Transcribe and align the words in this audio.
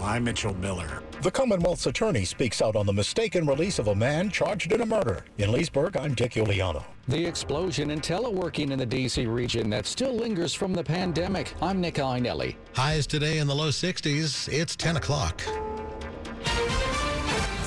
I'm 0.00 0.24
Mitchell 0.24 0.54
Miller. 0.54 1.02
The 1.22 1.30
Commonwealth's 1.30 1.86
attorney 1.86 2.24
speaks 2.24 2.60
out 2.60 2.76
on 2.76 2.86
the 2.86 2.92
mistaken 2.92 3.46
release 3.46 3.78
of 3.78 3.88
a 3.88 3.94
man 3.94 4.30
charged 4.30 4.72
in 4.72 4.80
a 4.82 4.86
murder. 4.86 5.24
In 5.38 5.50
Leesburg, 5.50 5.96
I'm 5.96 6.14
Dick 6.14 6.32
Uliano. 6.32 6.84
The 7.08 7.24
explosion 7.24 7.90
in 7.90 8.00
teleworking 8.00 8.70
in 8.70 8.78
the 8.78 8.86
D.C. 8.86 9.26
region 9.26 9.70
that 9.70 9.86
still 9.86 10.12
lingers 10.12 10.52
from 10.52 10.74
the 10.74 10.84
pandemic. 10.84 11.54
I'm 11.62 11.80
Nick 11.80 11.94
Iannelli. 11.94 12.56
Highs 12.74 13.06
today 13.06 13.38
in 13.38 13.46
the 13.46 13.54
low 13.54 13.70
60s. 13.70 14.52
It's 14.52 14.76
10 14.76 14.96
o'clock. 14.96 15.42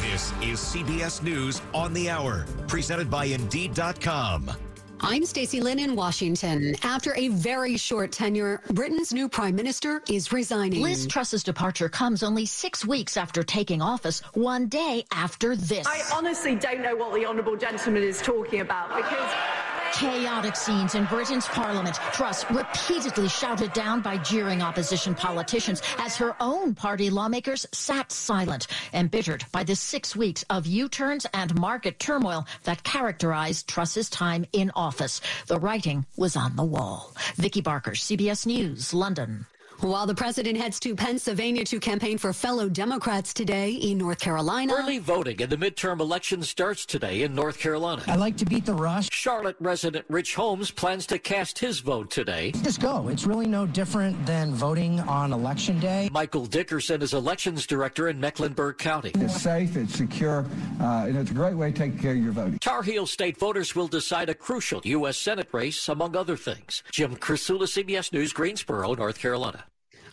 This 0.02 0.32
is 0.42 0.60
CBS 0.60 1.24
News 1.24 1.62
on 1.74 1.94
the 1.94 2.10
Hour, 2.10 2.46
presented 2.68 3.10
by 3.10 3.26
Indeed.com. 3.26 4.52
I'm 5.02 5.26
Stacey 5.26 5.62
Lynn 5.62 5.80
in 5.80 5.96
Washington. 5.96 6.76
After 6.84 7.16
a 7.16 7.30
very 7.30 7.78
short 7.78 8.12
tenure, 8.12 8.62
Britain's 8.72 9.14
new 9.14 9.30
prime 9.30 9.56
minister 9.56 10.02
is 10.10 10.34
resigning. 10.34 10.82
Liz 10.82 11.08
Truss's 11.08 11.44
departure 11.44 11.88
comes 11.88 12.22
only 12.22 12.46
six 12.46 12.86
weeks 12.86 13.16
after 13.16 13.42
taking 13.42 13.82
office, 13.82 14.20
one 14.34 14.68
day 14.68 15.06
after 15.12 15.56
this. 15.56 15.88
I 15.88 16.02
honestly 16.14 16.56
don't 16.56 16.82
know 16.82 16.96
what 16.96 17.14
the 17.14 17.26
honourable 17.26 17.56
gentleman 17.56 18.04
is 18.04 18.22
talking 18.22 18.60
about 18.60 18.96
because. 18.96 19.59
Chaotic 19.94 20.56
scenes 20.56 20.96
in 20.96 21.06
Britain's 21.06 21.48
parliament. 21.48 21.96
Truss 22.14 22.50
repeatedly 22.52 23.28
shouted 23.28 23.74
down 23.74 24.02
by 24.02 24.18
jeering 24.18 24.62
opposition 24.62 25.16
politicians 25.16 25.82
as 25.98 26.16
her 26.16 26.36
own 26.40 26.76
party 26.76 27.10
lawmakers 27.10 27.66
sat 27.72 28.12
silent, 28.12 28.68
embittered 28.94 29.46
by 29.52 29.64
the 29.64 29.76
six 29.76 30.16
weeks 30.16 30.46
of 30.50 30.66
U-turns 30.66 31.26
and 31.34 31.60
market 31.60 32.00
turmoil 32.00 32.46
that 32.64 32.84
characterized 32.84 33.68
Truss's 33.68 34.10
time 34.10 34.46
in 34.54 34.72
office. 34.76 35.22
The 35.48 35.60
writing 35.60 36.06
was 36.16 36.36
on 36.36 36.56
the 36.56 36.64
wall. 36.64 37.14
Vicky 37.36 37.62
Barker, 37.62 37.92
CBS 37.92 38.46
News, 38.46 38.94
London. 38.94 39.46
While 39.82 40.06
the 40.06 40.14
president 40.14 40.58
heads 40.58 40.78
to 40.82 40.94
Pennsylvania 40.94 41.64
to 41.64 41.80
campaign 41.80 42.18
for 42.18 42.34
fellow 42.34 42.68
Democrats 42.68 43.34
today 43.34 43.72
in 43.72 43.98
North 43.98 44.20
Carolina. 44.20 44.74
Early 44.74 44.98
voting 44.98 45.40
in 45.40 45.50
the 45.50 45.56
midterm 45.56 46.02
election 46.02 46.44
starts 46.44 46.86
today 46.86 47.22
in 47.22 47.34
North 47.34 47.58
Carolina. 47.58 48.04
I 48.06 48.18
like 48.18 48.36
to 48.38 48.46
beat 48.46 48.66
the 48.66 48.74
rush. 48.74 49.08
Charlotte 49.10 49.56
resident 49.62 50.06
Rich 50.10 50.36
Holmes 50.36 50.70
plans 50.70 51.06
to 51.08 51.18
cast 51.18 51.60
his 51.60 51.80
vote 51.80 52.12
today. 52.12 52.52
Just 52.62 52.82
go. 52.82 53.08
It's 53.08 53.26
really 53.26 53.48
no 53.48 53.66
different 53.66 54.26
than 54.26 54.54
voting 54.54 55.00
on 55.00 55.32
election 55.32 55.80
day. 55.80 56.10
Michael 56.12 56.46
Dickerson 56.46 57.02
is 57.02 57.14
elections 57.14 57.66
director 57.66 58.10
in 58.10 58.20
Mecklenburg 58.20 58.80
County. 58.80 59.12
It's 59.16 59.42
safe, 59.42 59.78
it's 59.78 59.96
secure, 59.96 60.46
uh, 60.82 61.06
and 61.08 61.18
it's 61.18 61.32
a 61.32 61.34
great 61.34 61.56
way 61.56 61.72
to 61.72 61.78
take 61.78 62.02
care 62.02 62.12
of 62.12 62.18
your 62.18 62.34
voting. 62.34 62.60
Tar 62.60 62.84
Heel 62.84 63.08
state 63.08 63.38
voters 63.38 63.78
will 63.78 63.88
decide 63.88 64.28
a 64.28 64.34
crucial 64.34 64.82
U.S. 64.84 65.18
Senate 65.18 65.48
race, 65.54 65.88
among 65.88 66.18
other 66.18 66.36
things. 66.36 66.84
Jim 66.92 67.16
Krasula, 67.16 67.64
CBS 67.64 68.12
News, 68.12 68.34
Greensboro, 68.34 68.94
North 68.94 69.20
Carolina. 69.20 69.64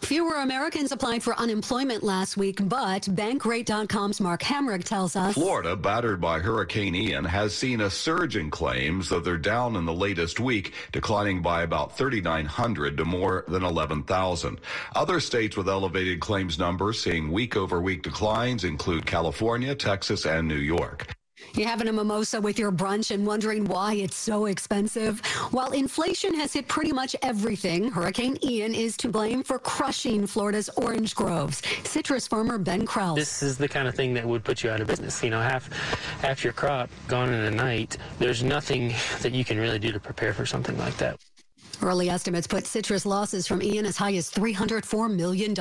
Fewer 0.07 0.37
Americans 0.37 0.93
applied 0.93 1.21
for 1.25 1.37
unemployment 1.37 2.05
last 2.05 2.37
week, 2.37 2.61
but 2.69 3.03
Bankrate.com's 3.03 4.21
Mark 4.21 4.41
Hamrick 4.41 4.85
tells 4.85 5.17
us 5.17 5.35
Florida, 5.35 5.75
battered 5.75 6.21
by 6.21 6.39
Hurricane 6.39 6.95
Ian, 6.95 7.25
has 7.25 7.53
seen 7.53 7.81
a 7.81 7.91
surge 7.91 8.37
in 8.37 8.49
claims, 8.49 9.09
though 9.09 9.19
they're 9.19 9.37
down 9.37 9.75
in 9.75 9.85
the 9.85 9.93
latest 9.93 10.39
week, 10.39 10.75
declining 10.93 11.43
by 11.43 11.63
about 11.63 11.99
3,900 11.99 12.97
to 12.97 13.05
more 13.05 13.45
than 13.49 13.65
11,000. 13.65 14.61
Other 14.95 15.19
states 15.19 15.57
with 15.57 15.69
elevated 15.69 16.21
claims 16.21 16.57
numbers 16.57 17.03
seeing 17.03 17.33
week 17.33 17.57
over 17.57 17.81
week 17.81 18.05
declines 18.05 18.63
include 18.63 19.07
California, 19.07 19.75
Texas, 19.75 20.25
and 20.25 20.47
New 20.47 20.55
York. 20.55 21.16
You 21.57 21.65
having 21.65 21.89
a 21.89 21.93
mimosa 21.93 22.39
with 22.39 22.59
your 22.59 22.71
brunch 22.71 23.11
and 23.11 23.27
wondering 23.27 23.65
why 23.65 23.95
it's 23.95 24.15
so 24.15 24.45
expensive? 24.45 25.25
While 25.53 25.73
inflation 25.73 26.35
has 26.35 26.53
hit 26.53 26.69
pretty 26.69 26.93
much 26.93 27.17
everything, 27.23 27.91
Hurricane 27.91 28.37
Ian 28.45 28.75
is 28.75 28.95
to 28.99 29.09
blame 29.09 29.43
for 29.43 29.59
crushing 29.59 30.27
Florida's 30.27 30.69
orange 30.77 31.15
groves. 31.15 31.63
Citrus 31.85 32.29
farmer 32.29 32.59
Ben 32.59 32.85
Kraus. 32.85 33.17
This 33.17 33.43
is 33.43 33.57
the 33.57 33.69
kind 33.69 33.89
of 33.89 33.95
thing 33.95 34.13
that 34.13 34.27
would 34.27 34.45
put 34.45 34.63
you 34.63 34.69
out 34.69 34.83
of 34.83 34.87
business. 34.87 35.23
You 35.23 35.31
know, 35.31 35.41
half 35.41 35.73
half 36.21 36.45
your 36.45 36.53
crop 36.53 36.91
gone 37.09 37.33
in 37.33 37.41
a 37.41 37.51
night. 37.51 37.97
There's 38.19 38.43
nothing 38.43 38.93
that 39.23 39.33
you 39.33 39.43
can 39.43 39.59
really 39.59 39.79
do 39.79 39.93
to 39.93 39.99
prepare 39.99 40.35
for 40.35 40.45
something 40.45 40.77
like 40.77 40.99
that. 40.99 41.19
Early 41.83 42.09
estimates 42.09 42.47
put 42.47 42.67
citrus 42.67 43.07
losses 43.07 43.47
from 43.47 43.63
Ian 43.63 43.87
as 43.87 43.97
high 43.97 44.15
as 44.15 44.31
$304 44.31 45.15
million. 45.15 45.55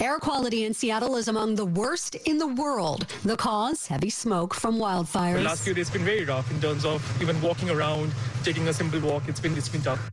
Air 0.00 0.18
quality 0.18 0.64
in 0.64 0.74
Seattle 0.74 1.16
is 1.16 1.28
among 1.28 1.54
the 1.54 1.64
worst 1.64 2.14
in 2.26 2.38
the 2.38 2.48
world. 2.48 3.06
The 3.24 3.36
cause, 3.36 3.86
heavy 3.86 4.10
smoke 4.10 4.54
from 4.54 4.78
wildfires. 4.78 5.34
The 5.34 5.42
last 5.42 5.64
few 5.64 5.74
days 5.74 5.90
been 5.90 6.04
very 6.04 6.24
rough 6.24 6.50
in 6.50 6.60
terms 6.60 6.84
of 6.84 7.02
even 7.22 7.40
walking 7.40 7.70
around, 7.70 8.12
taking 8.42 8.68
a 8.68 8.72
simple 8.72 9.00
walk. 9.00 9.24
It's 9.28 9.40
been, 9.40 9.56
it's 9.56 9.68
been 9.68 9.82
tough. 9.82 10.10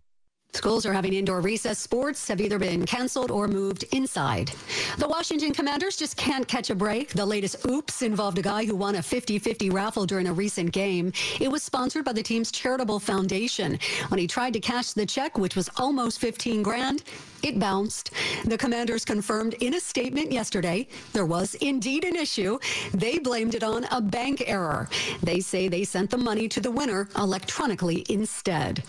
Schools 0.54 0.86
are 0.86 0.94
having 0.94 1.14
indoor 1.14 1.42
recess. 1.42 1.78
Sports 1.78 2.28
have 2.28 2.42
either 2.42 2.58
been 2.58 2.86
canceled 2.86 3.30
or 3.30 3.48
moved 3.48 3.86
inside. 3.94 4.52
The 4.98 5.08
Washington 5.08 5.54
Commanders 5.54 5.96
just 5.96 6.18
can't 6.18 6.48
catch 6.48 6.70
a 6.70 6.76
break. 6.76 7.10
The 7.14 7.26
latest 7.26 7.66
oops 7.68 8.02
involved 8.02 8.40
a 8.40 8.42
guy 8.42 8.66
who 8.66 8.76
won 8.76 8.96
a 8.96 9.00
50-50 9.00 9.72
raffle 9.72 10.06
during 10.06 10.28
a 10.28 10.34
recent 10.34 10.72
game. 10.72 11.14
It 11.40 11.50
was 11.50 11.62
sponsored 11.62 12.04
by 12.04 12.14
the 12.14 12.24
team's 12.24 12.52
charitable 12.52 13.00
foundation. 13.00 13.80
When 14.08 14.20
he 14.20 14.28
tried 14.28 14.54
to 14.54 14.60
cash 14.60 14.94
the 14.94 15.06
check, 15.06 15.38
which 15.38 15.56
was 15.56 15.70
almost 15.78 16.20
15 16.20 16.64
grand, 16.64 17.04
it 17.44 17.60
bounced. 17.60 18.12
The 18.44 18.58
Commanders 18.58 19.06
confirmed 19.06 19.54
in 19.62 19.76
a 19.76 19.80
statement 19.80 20.32
yesterday 20.32 20.88
there 21.14 21.28
was 21.28 21.56
indeed 21.56 22.04
an 22.04 22.16
issue. 22.16 22.58
They 22.94 23.20
blamed 23.20 23.54
it 23.54 23.64
on 23.64 23.86
a 23.92 24.02
bank 24.02 24.44
error. 24.48 24.90
They 25.22 25.40
say 25.40 25.68
they 25.68 25.84
sent 25.84 26.10
the 26.10 26.18
money 26.18 26.50
to 26.50 26.60
the 26.60 26.72
winner 26.72 27.08
electronically 27.16 28.04
instead. 28.10 28.84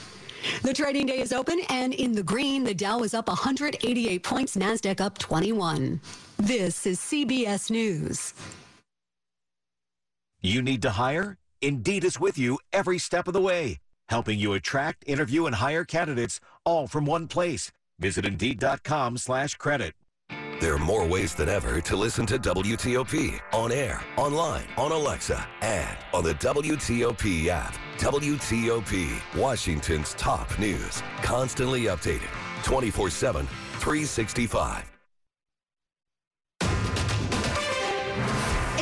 The 0.63 0.75
trading 0.75 1.07
day 1.07 1.21
is 1.21 1.33
open 1.33 1.61
and 1.69 1.95
in 1.95 2.13
the 2.13 2.23
green, 2.23 2.65
the 2.65 2.75
Dow 2.75 3.01
is 3.01 3.15
up 3.15 3.29
188 3.29 4.23
points, 4.23 4.57
NASDAQ 4.57 5.01
up 5.01 5.19
21. 5.19 6.01
This 6.39 6.87
is 6.87 6.99
CBS 6.99 7.71
News. 7.71 8.35
You 10.43 10.63
need 10.63 10.83
to 10.83 10.91
hire? 10.91 11.37
Indeed 11.63 12.05
is 12.05 12.19
with 12.19 12.39
you 12.39 12.59
every 12.73 12.99
step 12.99 13.29
of 13.29 13.35
the 13.35 13.41
way, 13.41 13.79
helping 14.09 14.39
you 14.39 14.55
attract, 14.55 15.05
interview, 15.07 15.47
and 15.47 15.57
hire 15.57 15.85
candidates 15.85 16.41
all 16.65 16.87
from 16.87 17.07
one 17.07 17.29
place. 17.29 17.71
Visit 17.99 18.25
Indeed.com 18.25 19.19
slash 19.19 19.55
credit. 19.57 19.95
There 20.61 20.75
are 20.75 20.79
more 20.79 21.07
ways 21.07 21.35
than 21.35 21.49
ever 21.49 21.81
to 21.81 21.97
listen 21.97 22.27
to 22.27 22.39
WTOP 22.39 23.41
on 23.55 23.73
air, 23.73 24.03
online, 24.19 24.67
on 24.77 24.93
Alexa, 24.93 25.49
and 25.63 25.97
on 26.13 26.23
the 26.23 26.35
WTOP 26.35 27.47
app. 27.47 27.75
WTOP, 27.97 29.23
Washington's 29.35 30.13
top 30.15 30.59
news, 30.59 31.03
constantly 31.23 31.85
updated, 31.85 32.29
24 32.63 33.09
7, 33.09 33.47
365. 33.47 34.85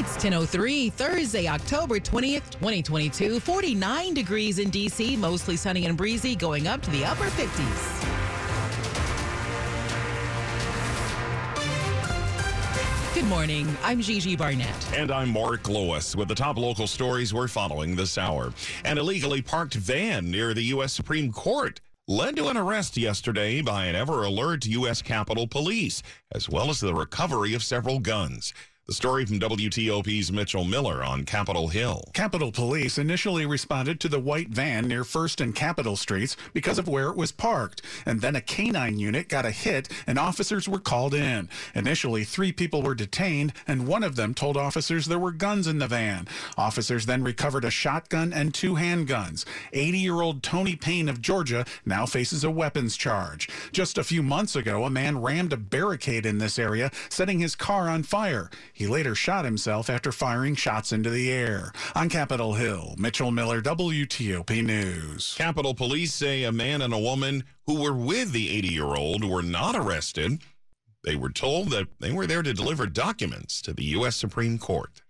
It's 0.01 0.17
10.03, 0.17 0.93
Thursday, 0.93 1.47
October 1.47 2.01
20th, 2.01 2.51
2022. 2.55 3.39
49 3.39 4.15
degrees 4.15 4.59
in 4.59 4.71
D.C., 4.71 5.17
mostly 5.17 5.57
sunny 5.57 5.87
and 5.87 5.97
breezy, 5.97 6.35
going 6.35 6.67
up 6.67 6.83
to 6.83 6.91
the 6.91 7.05
upper 7.05 7.27
50s. 7.27 8.28
Good 13.19 13.27
morning. 13.27 13.77
I'm 13.83 14.01
Gigi 14.01 14.37
Barnett. 14.37 14.95
And 14.95 15.11
I'm 15.11 15.31
Mark 15.31 15.69
Lewis 15.69 16.15
with 16.15 16.29
the 16.29 16.37
top 16.37 16.57
local 16.57 16.87
stories 16.87 17.35
we're 17.35 17.49
following 17.49 17.97
this 17.97 18.17
hour. 18.17 18.53
An 18.85 18.97
illegally 18.97 19.43
parked 19.43 19.75
van 19.75 20.31
near 20.31 20.55
the 20.55 20.63
U.S. 20.67 20.93
Supreme 20.93 21.33
Court 21.33 21.81
led 22.07 22.37
to 22.37 22.47
an 22.47 22.57
arrest 22.57 22.97
yesterday 22.97 23.61
by 23.61 23.87
an 23.87 23.97
ever 23.97 24.23
alert 24.23 24.67
U.S. 24.67 25.03
Capitol 25.03 25.49
Police, 25.49 26.01
as 26.31 26.49
well 26.49 26.71
as 26.71 26.79
the 26.79 26.95
recovery 26.95 27.55
of 27.55 27.65
several 27.65 27.99
guns. 27.99 28.55
The 28.89 28.95
story 28.95 29.27
from 29.27 29.39
WTOP's 29.39 30.33
Mitchell 30.33 30.65
Miller 30.65 31.05
on 31.05 31.27
Capitol 31.27 31.69
Hill. 31.69 32.05
Capitol 32.15 32.51
Police 32.51 32.97
initially 32.97 33.45
responded 33.45 34.01
to 34.01 34.09
the 34.09 34.19
white 34.19 34.49
van 34.49 34.89
near 34.89 35.03
1st 35.03 35.43
and 35.43 35.55
Capitol 35.55 35.95
Streets 35.95 36.39
because 36.55 36.79
of 36.79 36.89
where 36.89 37.11
it 37.11 37.17
was 37.17 37.31
parked. 37.31 37.83
And 38.07 38.23
then 38.23 38.35
a 38.35 38.41
canine 38.41 38.99
unit 38.99 39.29
got 39.29 39.45
a 39.45 39.51
hit 39.51 39.91
and 40.07 40.19
officers 40.19 40.67
were 40.67 40.79
called 40.79 41.13
in. 41.13 41.51
Initially, 41.75 42.25
three 42.25 42.51
people 42.51 42.81
were 42.81 42.95
detained 42.95 43.53
and 43.67 43.87
one 43.87 44.03
of 44.03 44.17
them 44.17 44.33
told 44.33 44.57
officers 44.57 45.05
there 45.05 45.19
were 45.19 45.33
guns 45.33 45.67
in 45.67 45.81
the 45.81 45.87
van. 45.87 46.27
Officers 46.57 47.05
then 47.05 47.23
recovered 47.23 47.67
a 47.67 47.71
shotgun 47.71 48.33
and 48.33 48.55
two 48.55 48.77
handguns. 48.77 49.45
80 49.75 49.99
year 49.99 50.23
old 50.23 50.43
Tony 50.43 50.77
Payne 50.77 51.11
of 51.11 51.21
Georgia 51.21 51.67
now 51.85 52.07
faces 52.07 52.43
a 52.43 52.51
weapons 52.51 52.97
charge. 52.97 53.51
Just 53.71 53.99
a 53.99 54.03
few 54.03 54.23
months 54.23 54.57
ago, 54.57 54.87
a 54.87 54.91
man 54.91 55.21
rammed 55.21 55.53
a 55.53 55.59
barricade 55.59 56.25
in 56.25 56.39
this 56.39 56.59
area, 56.59 56.91
setting 57.11 57.41
his 57.41 57.55
car 57.55 57.91
on 57.91 58.03
fire. 58.03 58.49
He 58.79 58.87
later 58.87 59.17
shot 59.17 59.45
himself 59.45 59.91
after 59.91 60.13
firing 60.13 60.55
shots 60.55 60.93
into 60.93 61.11
the 61.11 61.33
air. 61.33 61.73
On 61.97 62.09
Capitol 62.09 62.55
Hill, 62.55 62.95
Mitchell 62.97 63.33
Miller, 63.33 63.61
WTOP 63.61 64.65
News. 64.65 65.35
Capitol 65.37 65.75
Police 65.75 66.15
say 66.15 66.45
a 66.45 66.53
man 66.53 66.81
and 66.83 66.95
a 66.95 66.99
woman 66.99 67.43
who 67.67 67.81
were 67.81 67.93
with 67.93 68.31
the 68.31 68.49
80 68.57 68.69
year 68.69 68.95
old 68.95 69.25
were 69.25 69.43
not 69.43 69.75
arrested. 69.75 70.43
They 71.03 71.17
were 71.17 71.31
told 71.31 71.71
that 71.71 71.89
they 71.99 72.13
were 72.13 72.29
there 72.29 72.45
to 72.45 72.55
deliver 72.55 72.87
documents 72.87 73.61
to 73.63 73.73
the 73.73 73.83
U.S. 73.97 74.15
Supreme 74.15 74.59
Court. 74.59 75.03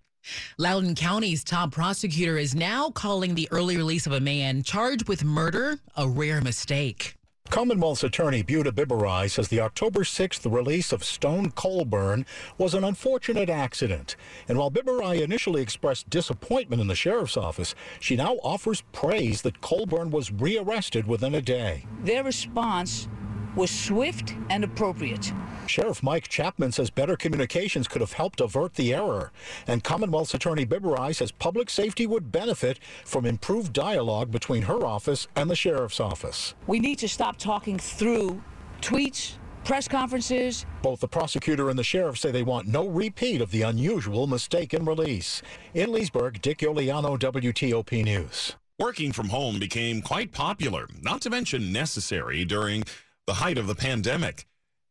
Loudoun 0.57 0.95
County's 0.95 1.45
top 1.45 1.71
prosecutor 1.71 2.39
is 2.39 2.55
now 2.55 2.89
calling 2.89 3.35
the 3.35 3.49
early 3.51 3.77
release 3.77 4.07
of 4.07 4.15
a 4.15 4.21
man 4.21 4.63
charged 4.63 5.09
with 5.09 5.25
murder 5.25 5.79
a 5.95 6.09
rare 6.09 6.41
mistake. 6.41 7.18
Commonwealth's 7.51 8.05
attorney 8.05 8.45
Buta 8.45 8.71
Biberaj 8.71 9.31
says 9.31 9.49
the 9.49 9.61
October 9.61 10.01
6th 10.01 10.51
release 10.53 10.93
of 10.93 11.03
Stone 11.03 11.53
Colburn 11.53 12.27
was 12.59 12.75
an 12.75 12.85
unfortunate 12.85 13.49
accident. 13.49 14.17
And 14.49 14.59
while 14.59 14.71
Biberaj 14.71 15.23
initially 15.23 15.63
expressed 15.63 16.11
disappointment 16.11 16.83
in 16.83 16.89
the 16.89 16.95
sheriff's 16.95 17.39
office, 17.39 17.75
she 18.01 18.17
now 18.17 18.35
offers 18.45 18.83
praise 18.93 19.41
that 19.43 19.63
Colburn 19.63 20.11
was 20.11 20.31
rearrested 20.31 21.07
within 21.07 21.35
a 21.35 21.41
day. 21.41 21.87
Their 22.05 22.23
response 22.23 23.09
was 23.59 23.71
swift 23.73 24.35
and 24.51 24.63
appropriate. 24.63 25.33
Sheriff 25.67 26.01
Mike 26.01 26.29
Chapman 26.29 26.71
says 26.71 26.91
better 26.91 27.17
communications 27.17 27.89
could 27.89 28.01
have 28.01 28.13
helped 28.13 28.41
avert 28.41 28.75
the 28.75 28.95
error. 28.95 29.33
And 29.67 29.83
Commonwealth's 29.83 30.33
Attorney 30.33 30.65
Biberaj 30.65 31.17
says 31.17 31.33
public 31.33 31.69
safety 31.69 32.07
would 32.07 32.31
benefit 32.31 32.79
from 33.05 33.27
improved 33.27 33.73
dialogue 33.73 34.31
between 34.31 34.63
her 34.63 34.87
office 34.87 35.27
and 35.35 35.51
the 35.51 35.57
sheriff's 35.57 35.99
office. 35.99 36.55
We 36.69 36.79
need 36.79 37.01
to 37.01 37.09
stop 37.09 37.37
talking 37.37 37.79
through 37.81 38.41
tweets, 38.81 39.35
press 39.65 39.89
conferences. 39.89 40.65
Both 40.81 41.01
the 41.01 41.09
prosecutor 41.09 41.69
and 41.69 41.79
the 41.79 41.85
sheriff 41.85 42.17
say 42.17 42.31
they 42.31 42.45
want 42.45 42.69
no 42.69 42.87
repeat 42.87 43.41
of 43.41 43.51
the 43.51 43.63
unusual 43.63 44.29
mistaken 44.29 44.85
release. 44.85 45.43
In 45.75 45.91
Leesburg, 45.91 46.41
Dick 46.41 46.59
Uliano, 46.59 47.19
WTOP 47.19 48.05
News. 48.05 48.55
Working 48.79 49.11
from 49.11 49.31
home 49.31 49.59
became 49.59 50.01
quite 50.01 50.31
popular, 50.31 50.87
not 51.03 51.21
to 51.23 51.31
mention 51.31 51.73
necessary 51.73 52.45
during 52.45 52.85
the 53.29 53.35
height 53.35 53.59
of 53.59 53.67
the 53.67 53.75
pandemic. 53.75 54.47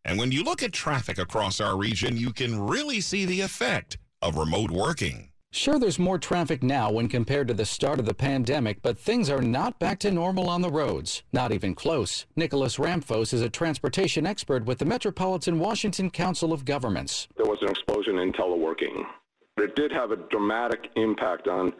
And 0.05 0.19
when 0.19 0.31
you 0.31 0.43
look 0.43 0.61
at 0.61 0.71
traffic 0.71 1.17
across 1.17 1.59
our 1.59 1.75
region, 1.75 2.17
you 2.17 2.31
can 2.31 2.67
really 2.67 3.01
see 3.01 3.25
the 3.25 3.41
effect 3.41 3.97
of 4.21 4.37
remote 4.37 4.69
working. 4.69 5.31
Sure, 5.51 5.79
there's 5.79 5.97
more 5.97 6.19
traffic 6.19 6.61
now 6.61 6.91
when 6.91 7.07
compared 7.07 7.47
to 7.47 7.55
the 7.55 7.65
start 7.65 7.97
of 7.97 8.05
the 8.05 8.13
pandemic, 8.13 8.83
but 8.83 8.99
things 8.99 9.31
are 9.31 9.41
not 9.41 9.79
back 9.79 9.97
to 9.99 10.11
normal 10.11 10.51
on 10.51 10.61
the 10.61 10.69
roads. 10.69 11.23
Not 11.33 11.51
even 11.51 11.73
close. 11.73 12.27
Nicholas 12.35 12.77
Ramfos 12.77 13.33
is 13.33 13.41
a 13.41 13.49
transportation 13.49 14.27
expert 14.27 14.65
with 14.65 14.77
the 14.77 14.85
Metropolitan 14.85 15.57
Washington 15.57 16.11
Council 16.11 16.53
of 16.53 16.63
Governments. 16.63 17.27
There 17.37 17.47
was 17.47 17.57
an 17.63 17.69
explosion 17.69 18.19
in 18.19 18.33
teleworking. 18.33 19.03
It 19.57 19.75
did 19.75 19.91
have 19.91 20.11
a 20.11 20.17
dramatic 20.29 20.91
impact 20.95 21.47
on 21.47 21.73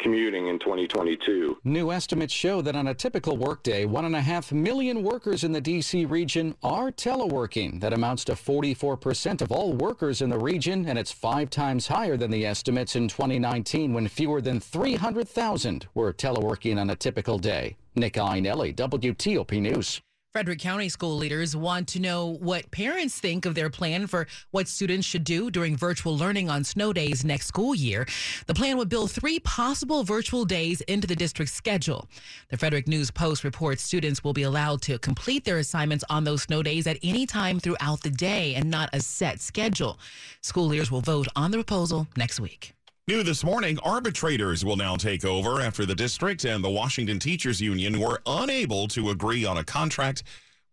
commuting 0.00 0.48
in 0.48 0.58
2022. 0.58 1.58
New 1.64 1.92
estimates 1.92 2.32
show 2.32 2.60
that 2.62 2.74
on 2.74 2.88
a 2.88 2.94
typical 2.94 3.36
workday, 3.36 3.84
one 3.84 4.04
and 4.04 4.16
a 4.16 4.20
half 4.20 4.50
million 4.50 5.02
workers 5.02 5.44
in 5.44 5.52
the 5.52 5.60
D.C. 5.60 6.04
region 6.06 6.54
are 6.62 6.90
teleworking. 6.90 7.80
That 7.80 7.92
amounts 7.92 8.24
to 8.24 8.32
44% 8.32 9.42
of 9.42 9.52
all 9.52 9.72
workers 9.74 10.22
in 10.22 10.30
the 10.30 10.38
region, 10.38 10.88
and 10.88 10.98
it's 10.98 11.12
five 11.12 11.50
times 11.50 11.86
higher 11.86 12.16
than 12.16 12.30
the 12.30 12.46
estimates 12.46 12.96
in 12.96 13.08
2019 13.08 13.92
when 13.92 14.08
fewer 14.08 14.40
than 14.40 14.58
300,000 14.58 15.86
were 15.94 16.12
teleworking 16.12 16.80
on 16.80 16.90
a 16.90 16.96
typical 16.96 17.38
day. 17.38 17.76
Nick 17.94 18.14
Iannelli, 18.14 18.74
WTOP 18.74 19.60
News. 19.60 20.00
Frederick 20.32 20.60
County 20.60 20.88
school 20.88 21.16
leaders 21.16 21.56
want 21.56 21.88
to 21.88 21.98
know 21.98 22.36
what 22.38 22.70
parents 22.70 23.18
think 23.18 23.46
of 23.46 23.56
their 23.56 23.68
plan 23.68 24.06
for 24.06 24.28
what 24.52 24.68
students 24.68 25.04
should 25.04 25.24
do 25.24 25.50
during 25.50 25.76
virtual 25.76 26.16
learning 26.16 26.48
on 26.48 26.62
snow 26.62 26.92
days 26.92 27.24
next 27.24 27.48
school 27.48 27.74
year. 27.74 28.06
The 28.46 28.54
plan 28.54 28.76
would 28.76 28.88
build 28.88 29.10
three 29.10 29.40
possible 29.40 30.04
virtual 30.04 30.44
days 30.44 30.82
into 30.82 31.08
the 31.08 31.16
district's 31.16 31.54
schedule. 31.54 32.08
The 32.48 32.56
Frederick 32.56 32.86
News 32.86 33.10
Post 33.10 33.42
reports 33.42 33.82
students 33.82 34.22
will 34.22 34.32
be 34.32 34.44
allowed 34.44 34.82
to 34.82 35.00
complete 35.00 35.44
their 35.44 35.58
assignments 35.58 36.04
on 36.08 36.22
those 36.22 36.42
snow 36.42 36.62
days 36.62 36.86
at 36.86 36.98
any 37.02 37.26
time 37.26 37.58
throughout 37.58 38.00
the 38.04 38.10
day 38.10 38.54
and 38.54 38.70
not 38.70 38.88
a 38.92 39.00
set 39.00 39.40
schedule. 39.40 39.98
School 40.42 40.66
leaders 40.66 40.92
will 40.92 41.00
vote 41.00 41.26
on 41.34 41.50
the 41.50 41.56
proposal 41.56 42.06
next 42.16 42.38
week. 42.38 42.72
New 43.10 43.24
this 43.24 43.42
morning, 43.42 43.76
arbitrators 43.82 44.64
will 44.64 44.76
now 44.76 44.94
take 44.94 45.24
over 45.24 45.60
after 45.60 45.84
the 45.84 45.96
district 45.96 46.44
and 46.44 46.62
the 46.62 46.70
Washington 46.70 47.18
Teachers 47.18 47.60
Union 47.60 47.98
were 47.98 48.22
unable 48.24 48.86
to 48.86 49.10
agree 49.10 49.44
on 49.44 49.58
a 49.58 49.64
contract 49.64 50.22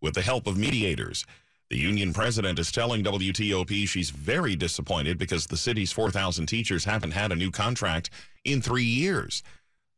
with 0.02 0.14
the 0.14 0.22
help 0.22 0.46
of 0.46 0.56
mediators. 0.56 1.26
The 1.72 1.80
union 1.80 2.14
president 2.14 2.60
is 2.60 2.72
telling 2.72 3.04
WTOP 3.04 3.88
she's 3.88 4.12
very 4.12 4.56
disappointed 4.56 5.18
because 5.18 5.48
the 5.48 5.58
city's 5.58 5.92
4,000 5.92 6.46
teachers 6.46 6.86
haven't 6.86 7.14
had 7.14 7.32
a 7.32 7.36
new 7.36 7.50
contract 7.50 8.12
in 8.46 8.62
three 8.62 8.84
years. 8.84 9.42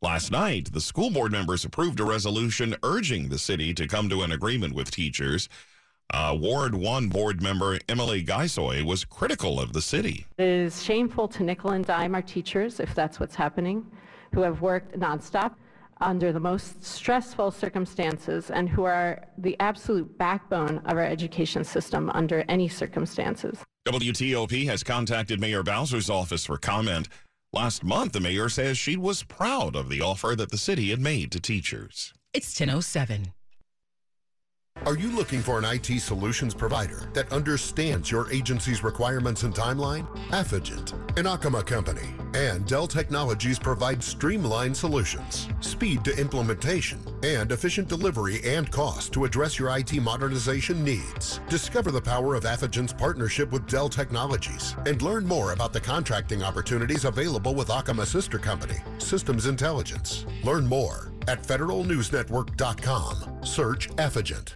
Last 0.01 0.31
night, 0.31 0.71
the 0.71 0.80
school 0.80 1.09
board 1.09 1.33
members 1.33 1.65
approved 1.65 2.00
a 2.00 2.06
resolution 2.06 2.74
urging 2.83 3.27
the 3.27 3.38
city 3.38 3.74
to 3.74 3.86
come 3.86 4.07
to 4.07 4.21
an 4.21 4.31
agreement 4.31 4.74
with 4.74 4.91
teachers. 4.91 5.50
Uh, 6.12 6.36
Ward 6.40 6.74
1 6.74 7.08
board 7.10 7.42
member 7.42 7.78
Emily 7.88 8.24
Gasoi 8.24 8.84
was 8.84 9.06
critical 9.06 9.60
of 9.60 9.74
the 9.74 9.82
city. 9.82 10.26
It 10.38 10.48
is 10.48 10.84
shameful 10.84 11.28
to 11.30 11.44
nickel 11.44 11.72
and 11.72 11.86
dime 11.86 12.16
our 12.16 12.22
teachers, 12.22 12.80
if 12.80 12.96
that's 12.96 13.20
what's 13.20 13.36
happening, 13.36 13.86
who 14.34 14.42
have 14.42 14.62
worked 14.62 14.98
nonstop 15.00 15.54
under 16.02 16.32
the 16.32 16.40
most 16.40 16.84
stressful 16.84 17.52
circumstances 17.52 18.50
and 18.50 18.70
who 18.70 18.86
are 18.86 19.24
the 19.38 19.56
absolute 19.60 20.18
backbone 20.18 20.80
of 20.86 20.98
our 20.98 21.06
education 21.06 21.64
system 21.64 22.10
under 22.12 22.44
any 22.48 22.68
circumstances. 22.68 23.60
WTOP 23.88 24.66
has 24.66 24.84
contacted 24.84 25.40
Mayor 25.40 25.64
Bowser's 25.64 26.10
office 26.10 26.46
for 26.46 26.58
comment. 26.58 27.08
Last 27.54 27.84
month, 27.84 28.14
the 28.14 28.20
mayor 28.20 28.50
says 28.50 28.78
she 28.78 28.96
was 28.96 29.24
proud 29.24 29.76
of 29.76 29.90
the 29.90 30.02
offer 30.02 30.36
that 30.36 30.52
the 30.52 30.58
city 30.58 30.90
had 30.92 31.00
made 31.00 31.32
to 31.32 31.40
teachers. 31.40 32.14
It's 32.34 32.60
1007. 32.60 33.34
Are 34.86 34.98
you 34.98 35.12
looking 35.12 35.42
for 35.42 35.60
an 35.60 35.66
IT 35.66 36.00
solutions 36.00 36.54
provider 36.54 37.10
that 37.14 37.31
understands 37.34 38.10
your 38.10 38.31
agency's 38.31 38.81
requirements 38.81 39.44
and 39.44 39.54
timeline? 39.54 40.08
Affigent, 40.31 40.94
an 41.18 41.26
Akamai 41.26 41.66
company, 41.66 42.08
and 42.34 42.66
Dell 42.66 42.88
Technologies 42.88 43.60
provide 43.60 44.02
streamlined 44.02 44.76
solutions, 44.76 45.50
speed 45.60 46.06
to 46.06 46.18
implementation, 46.18 47.00
and 47.24 47.52
efficient 47.52 47.90
delivery 47.90 48.40
and 48.46 48.72
cost 48.72 49.12
to 49.14 49.26
address 49.26 49.60
your 49.60 49.78
IT 49.78 50.02
modernization 50.02 50.82
needs. 50.82 51.42
Discover 51.50 51.92
the 51.92 52.02
power 52.02 52.36
of 52.36 52.46
Affigent's 52.46 52.94
partnership 52.94 53.52
with 53.52 53.68
Dell 53.68 53.90
Technologies 53.90 54.78
and 54.86 55.02
learn 55.02 55.25
more 55.25 55.52
about 55.52 55.74
the 55.74 55.82
contracting 55.82 56.42
opportunities 56.42 57.04
available 57.04 57.54
with 57.54 57.68
Akamai 57.68 58.08
sister 58.08 58.40
company, 58.40 58.78
Systems 58.98 59.46
Intelligence. 59.46 60.25
Learn 60.44 60.66
more 60.66 61.12
at 61.28 61.44
federalnewsnetwork.com. 61.44 63.44
Search 63.44 63.90
Affigent. 63.98 64.56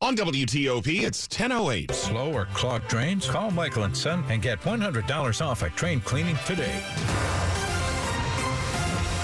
On 0.00 0.16
WTOP, 0.16 1.04
it's 1.04 1.28
1008. 1.28 1.92
Slow 1.92 2.32
or 2.32 2.46
clogged 2.46 2.88
drains? 2.88 3.28
Call 3.28 3.52
Michael 3.52 3.84
and 3.84 3.96
Son 3.96 4.24
and 4.28 4.42
get 4.42 4.60
$100 4.60 5.46
off 5.46 5.62
a 5.62 5.70
train 5.70 6.00
cleaning 6.00 6.36
today. 6.44 6.82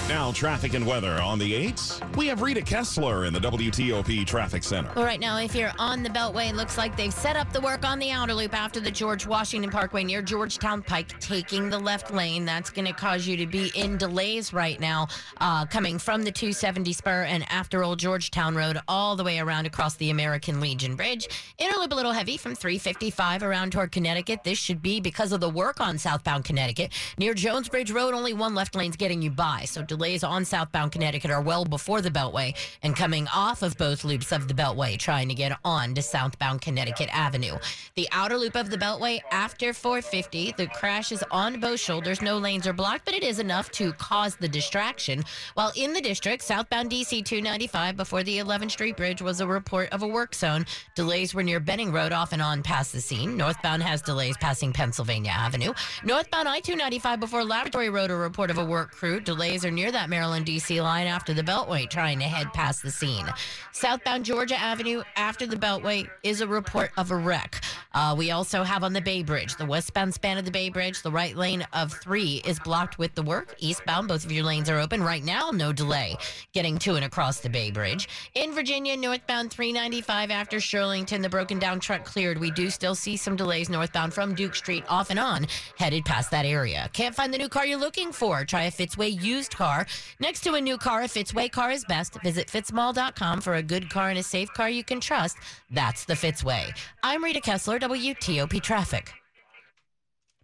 Now, 0.09 0.31
traffic 0.31 0.73
and 0.73 0.87
weather 0.87 1.21
on 1.21 1.37
the 1.37 1.53
8s. 1.71 2.15
We 2.15 2.25
have 2.29 2.41
Rita 2.41 2.63
Kessler 2.63 3.25
in 3.25 3.31
the 3.31 3.39
WTOP 3.39 4.25
Traffic 4.25 4.63
Center. 4.63 4.91
Well, 4.95 5.05
right 5.05 5.19
now, 5.19 5.37
if 5.37 5.53
you're 5.53 5.71
on 5.77 6.01
the 6.01 6.09
Beltway, 6.09 6.49
it 6.49 6.55
looks 6.55 6.79
like 6.79 6.97
they've 6.97 7.13
set 7.13 7.35
up 7.35 7.53
the 7.53 7.61
work 7.61 7.85
on 7.85 7.99
the 7.99 8.09
outer 8.09 8.33
loop 8.33 8.55
after 8.55 8.79
the 8.79 8.89
George 8.89 9.27
Washington 9.27 9.69
Parkway 9.69 10.03
near 10.03 10.23
Georgetown 10.23 10.81
Pike, 10.81 11.19
taking 11.19 11.69
the 11.69 11.77
left 11.77 12.11
lane. 12.11 12.43
That's 12.43 12.71
going 12.71 12.87
to 12.87 12.91
cause 12.91 13.27
you 13.27 13.37
to 13.37 13.45
be 13.45 13.71
in 13.75 13.97
delays 13.97 14.51
right 14.51 14.79
now, 14.79 15.09
uh, 15.41 15.67
coming 15.67 15.99
from 15.99 16.23
the 16.23 16.31
270 16.31 16.91
spur 16.91 17.25
and 17.25 17.45
after 17.51 17.83
Old 17.83 17.99
Georgetown 17.99 18.55
Road 18.55 18.79
all 18.87 19.15
the 19.15 19.23
way 19.23 19.37
around 19.37 19.67
across 19.67 19.93
the 19.97 20.09
American 20.09 20.59
Legion 20.59 20.95
Bridge. 20.95 21.27
Inner 21.59 21.77
loop 21.77 21.91
a 21.91 21.95
little 21.95 22.13
heavy 22.13 22.35
from 22.35 22.55
355 22.55 23.43
around 23.43 23.73
toward 23.73 23.91
Connecticut. 23.91 24.43
This 24.43 24.57
should 24.57 24.81
be 24.81 24.99
because 24.99 25.31
of 25.31 25.39
the 25.39 25.49
work 25.49 25.79
on 25.79 25.99
southbound 25.99 26.45
Connecticut. 26.45 26.93
Near 27.19 27.35
Jones 27.35 27.69
Bridge 27.69 27.91
Road, 27.91 28.15
only 28.15 28.33
one 28.33 28.55
left 28.55 28.73
lane's 28.73 28.95
getting 28.95 29.21
you 29.21 29.29
by. 29.29 29.65
So 29.65 29.83
delays 29.99 30.23
on 30.23 30.45
southbound 30.45 30.93
Connecticut 30.93 31.29
are 31.29 31.41
well 31.41 31.65
before 31.65 31.99
the 31.99 32.09
Beltway 32.09 32.55
and 32.83 32.95
coming 32.95 33.27
off 33.35 33.61
of 33.61 33.77
both 33.77 34.05
loops 34.05 34.31
of 34.31 34.47
the 34.47 34.53
Beltway, 34.53 34.97
trying 34.97 35.27
to 35.27 35.35
get 35.35 35.51
on 35.65 35.93
to 35.93 36.01
southbound 36.01 36.61
Connecticut 36.61 37.09
Avenue. 37.11 37.57
The 37.95 38.07
outer 38.13 38.37
loop 38.37 38.55
of 38.55 38.69
the 38.69 38.77
Beltway 38.77 39.19
after 39.29 39.73
450, 39.73 40.53
the 40.55 40.67
crash 40.67 41.11
is 41.11 41.21
on 41.31 41.59
both 41.59 41.81
shoulders. 41.81 42.21
No 42.21 42.37
lanes 42.37 42.65
are 42.65 42.71
blocked, 42.71 43.03
but 43.03 43.13
it 43.13 43.23
is 43.23 43.39
enough 43.39 43.71
to 43.71 43.91
cause 43.93 44.37
the 44.37 44.47
distraction. 44.47 45.21
While 45.55 45.73
in 45.75 45.91
the 45.91 45.99
district, 45.99 46.43
southbound 46.43 46.89
DC 46.89 47.25
295 47.25 47.97
before 47.97 48.23
the 48.23 48.37
11th 48.37 48.71
Street 48.71 48.95
Bridge 48.95 49.21
was 49.21 49.41
a 49.41 49.47
report 49.47 49.89
of 49.91 50.01
a 50.01 50.07
work 50.07 50.33
zone. 50.33 50.65
Delays 50.95 51.33
were 51.33 51.43
near 51.43 51.59
Benning 51.59 51.91
Road 51.91 52.13
off 52.13 52.31
and 52.31 52.41
on 52.41 52.63
past 52.63 52.93
the 52.93 53.01
scene. 53.01 53.35
Northbound 53.35 53.83
has 53.83 54.01
delays 54.01 54.37
passing 54.37 54.71
Pennsylvania 54.71 55.31
Avenue. 55.31 55.73
Northbound 56.05 56.47
I 56.47 56.61
295 56.61 57.19
before 57.19 57.43
Laboratory 57.43 57.89
Road, 57.89 58.11
a 58.11 58.15
report 58.15 58.49
of 58.49 58.57
a 58.59 58.63
work 58.63 58.91
crew. 58.91 59.19
Delays 59.19 59.65
are 59.65 59.71
near 59.71 59.88
that 59.91 60.09
Maryland 60.09 60.45
DC 60.45 60.81
line 60.81 61.07
after 61.07 61.33
the 61.33 61.43
Beltway, 61.43 61.89
trying 61.89 62.19
to 62.19 62.25
head 62.25 62.51
past 62.53 62.83
the 62.83 62.91
scene. 62.91 63.25
Southbound 63.71 64.25
Georgia 64.25 64.59
Avenue 64.59 65.03
after 65.15 65.45
the 65.45 65.55
Beltway 65.55 66.09
is 66.23 66.41
a 66.41 66.47
report 66.47 66.91
of 66.97 67.11
a 67.11 67.15
wreck. 67.15 67.61
Uh, 67.93 68.15
we 68.17 68.31
also 68.31 68.63
have 68.63 68.83
on 68.83 68.93
the 68.93 69.01
Bay 69.01 69.23
Bridge, 69.23 69.55
the 69.55 69.65
westbound 69.65 70.13
span 70.13 70.37
of 70.37 70.45
the 70.45 70.51
Bay 70.51 70.69
Bridge, 70.69 71.01
the 71.01 71.11
right 71.11 71.35
lane 71.35 71.65
of 71.73 71.91
three 71.93 72.41
is 72.45 72.59
blocked 72.59 72.99
with 72.99 73.15
the 73.15 73.23
work. 73.23 73.55
Eastbound, 73.59 74.07
both 74.07 74.25
of 74.25 74.31
your 74.31 74.43
lanes 74.43 74.69
are 74.69 74.79
open 74.79 75.01
right 75.01 75.23
now, 75.23 75.49
no 75.51 75.73
delay 75.73 76.15
getting 76.53 76.77
to 76.79 76.95
and 76.95 77.05
across 77.05 77.39
the 77.39 77.49
Bay 77.49 77.71
Bridge. 77.71 78.07
In 78.35 78.53
Virginia, 78.53 78.95
northbound 78.95 79.51
395 79.51 80.31
after 80.31 80.57
Shirlington, 80.57 81.21
the 81.21 81.29
broken 81.29 81.59
down 81.59 81.79
truck 81.79 82.05
cleared. 82.05 82.39
We 82.39 82.51
do 82.51 82.69
still 82.69 82.95
see 82.95 83.17
some 83.17 83.35
delays 83.35 83.69
northbound 83.69 84.13
from 84.13 84.35
Duke 84.35 84.55
Street 84.55 84.83
off 84.89 85.09
and 85.09 85.19
on, 85.19 85.47
headed 85.77 86.05
past 86.05 86.31
that 86.31 86.45
area. 86.45 86.89
Can't 86.93 87.15
find 87.15 87.33
the 87.33 87.37
new 87.37 87.49
car 87.49 87.65
you're 87.65 87.79
looking 87.79 88.11
for? 88.11 88.45
Try 88.45 88.63
a 88.63 88.71
Fitzway 88.71 89.21
used 89.21 89.55
car. 89.55 89.85
Next 90.19 90.41
to 90.41 90.53
a 90.53 90.61
new 90.61 90.77
car, 90.77 91.01
a 91.01 91.07
Fitzway 91.07 91.51
car 91.51 91.71
is 91.71 91.85
best. 91.85 92.21
Visit 92.21 92.47
fitzmall.com 92.47 93.41
for 93.41 93.55
a 93.55 93.63
good 93.63 93.89
car 93.89 94.09
and 94.09 94.19
a 94.19 94.23
safe 94.23 94.51
car 94.53 94.69
you 94.69 94.83
can 94.83 94.99
trust. 94.99 95.37
That's 95.71 96.05
the 96.05 96.13
Fitzway. 96.13 96.75
I'm 97.03 97.23
Rita 97.23 97.41
Kessler, 97.41 97.78
WTOP 97.79 98.61
Traffic. 98.61 99.13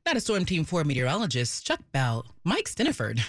That 0.05 0.15
is 0.15 0.23
Storm 0.23 0.45
Team 0.45 0.63
4 0.63 0.83
meteorologist 0.83 1.65
Chuck 1.65 1.81
Bell, 1.91 2.25
Mike 2.43 2.65
Stinneford. 2.65 3.21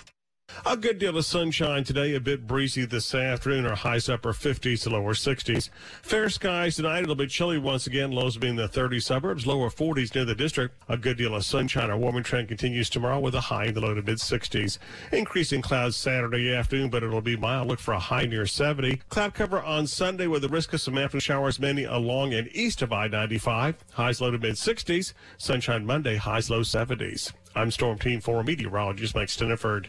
A 0.64 0.76
good 0.76 0.98
deal 0.98 1.16
of 1.16 1.24
sunshine 1.24 1.84
today, 1.84 2.16
a 2.16 2.20
bit 2.20 2.44
breezy 2.44 2.84
this 2.84 3.14
afternoon. 3.14 3.66
Our 3.66 3.76
highs 3.76 4.08
upper 4.08 4.32
50s 4.32 4.82
to 4.82 4.90
lower 4.90 5.14
60s. 5.14 5.70
Fair 6.02 6.28
skies 6.28 6.74
tonight. 6.74 7.04
It'll 7.04 7.14
be 7.14 7.28
chilly 7.28 7.56
once 7.56 7.86
again. 7.86 8.10
Lows 8.10 8.36
being 8.36 8.56
the 8.56 8.66
30 8.66 8.98
suburbs, 8.98 9.46
lower 9.46 9.70
40s 9.70 10.12
near 10.12 10.24
the 10.24 10.34
district. 10.34 10.74
A 10.88 10.96
good 10.96 11.18
deal 11.18 11.36
of 11.36 11.44
sunshine. 11.44 11.88
Our 11.88 11.96
warming 11.96 12.24
trend 12.24 12.48
continues 12.48 12.90
tomorrow 12.90 13.20
with 13.20 13.36
a 13.36 13.42
high 13.42 13.66
in 13.66 13.74
the 13.74 13.80
low 13.80 13.94
to 13.94 14.02
mid 14.02 14.18
60s. 14.18 14.78
Increasing 15.12 15.62
clouds 15.62 15.94
Saturday 15.94 16.52
afternoon, 16.52 16.90
but 16.90 17.04
it'll 17.04 17.20
be 17.20 17.36
mild. 17.36 17.68
Look 17.68 17.78
for 17.78 17.94
a 17.94 18.00
high 18.00 18.26
near 18.26 18.44
70. 18.44 19.02
Cloud 19.08 19.34
cover 19.34 19.62
on 19.62 19.86
Sunday 19.86 20.26
with 20.26 20.42
the 20.42 20.48
risk 20.48 20.72
of 20.72 20.80
some 20.80 20.98
afternoon 20.98 21.20
showers 21.20 21.60
mainly 21.60 21.84
along 21.84 22.34
and 22.34 22.48
east 22.52 22.82
of 22.82 22.92
I 22.92 23.06
95. 23.06 23.84
Highs 23.92 24.20
low 24.20 24.32
to 24.32 24.38
mid 24.38 24.56
60s. 24.56 25.12
Sunshine 25.38 25.86
Monday, 25.86 26.16
highs 26.16 26.50
low 26.50 26.62
70s. 26.62 27.32
I'm 27.54 27.70
Storm 27.70 27.98
Team 27.98 28.20
4 28.20 28.42
meteorologist 28.42 29.14
Mike 29.14 29.28
Stinneford. 29.28 29.86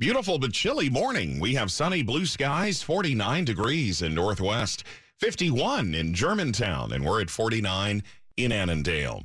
Beautiful 0.00 0.38
but 0.38 0.54
chilly 0.54 0.88
morning. 0.88 1.38
We 1.40 1.52
have 1.56 1.70
sunny 1.70 2.02
blue 2.02 2.24
skies, 2.24 2.82
49 2.82 3.44
degrees 3.44 4.00
in 4.00 4.14
Northwest, 4.14 4.82
51 5.18 5.94
in 5.94 6.14
Germantown, 6.14 6.94
and 6.94 7.04
we're 7.04 7.20
at 7.20 7.28
49 7.28 8.02
in 8.38 8.50
Annandale. 8.50 9.24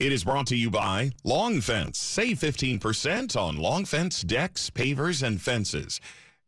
It 0.00 0.12
is 0.12 0.24
brought 0.24 0.46
to 0.46 0.56
you 0.56 0.70
by 0.70 1.10
Long 1.24 1.60
Fence. 1.60 1.98
Save 1.98 2.38
15% 2.38 3.38
on 3.38 3.58
Long 3.58 3.84
Fence 3.84 4.22
decks, 4.22 4.70
pavers, 4.70 5.22
and 5.22 5.42
fences. 5.42 6.00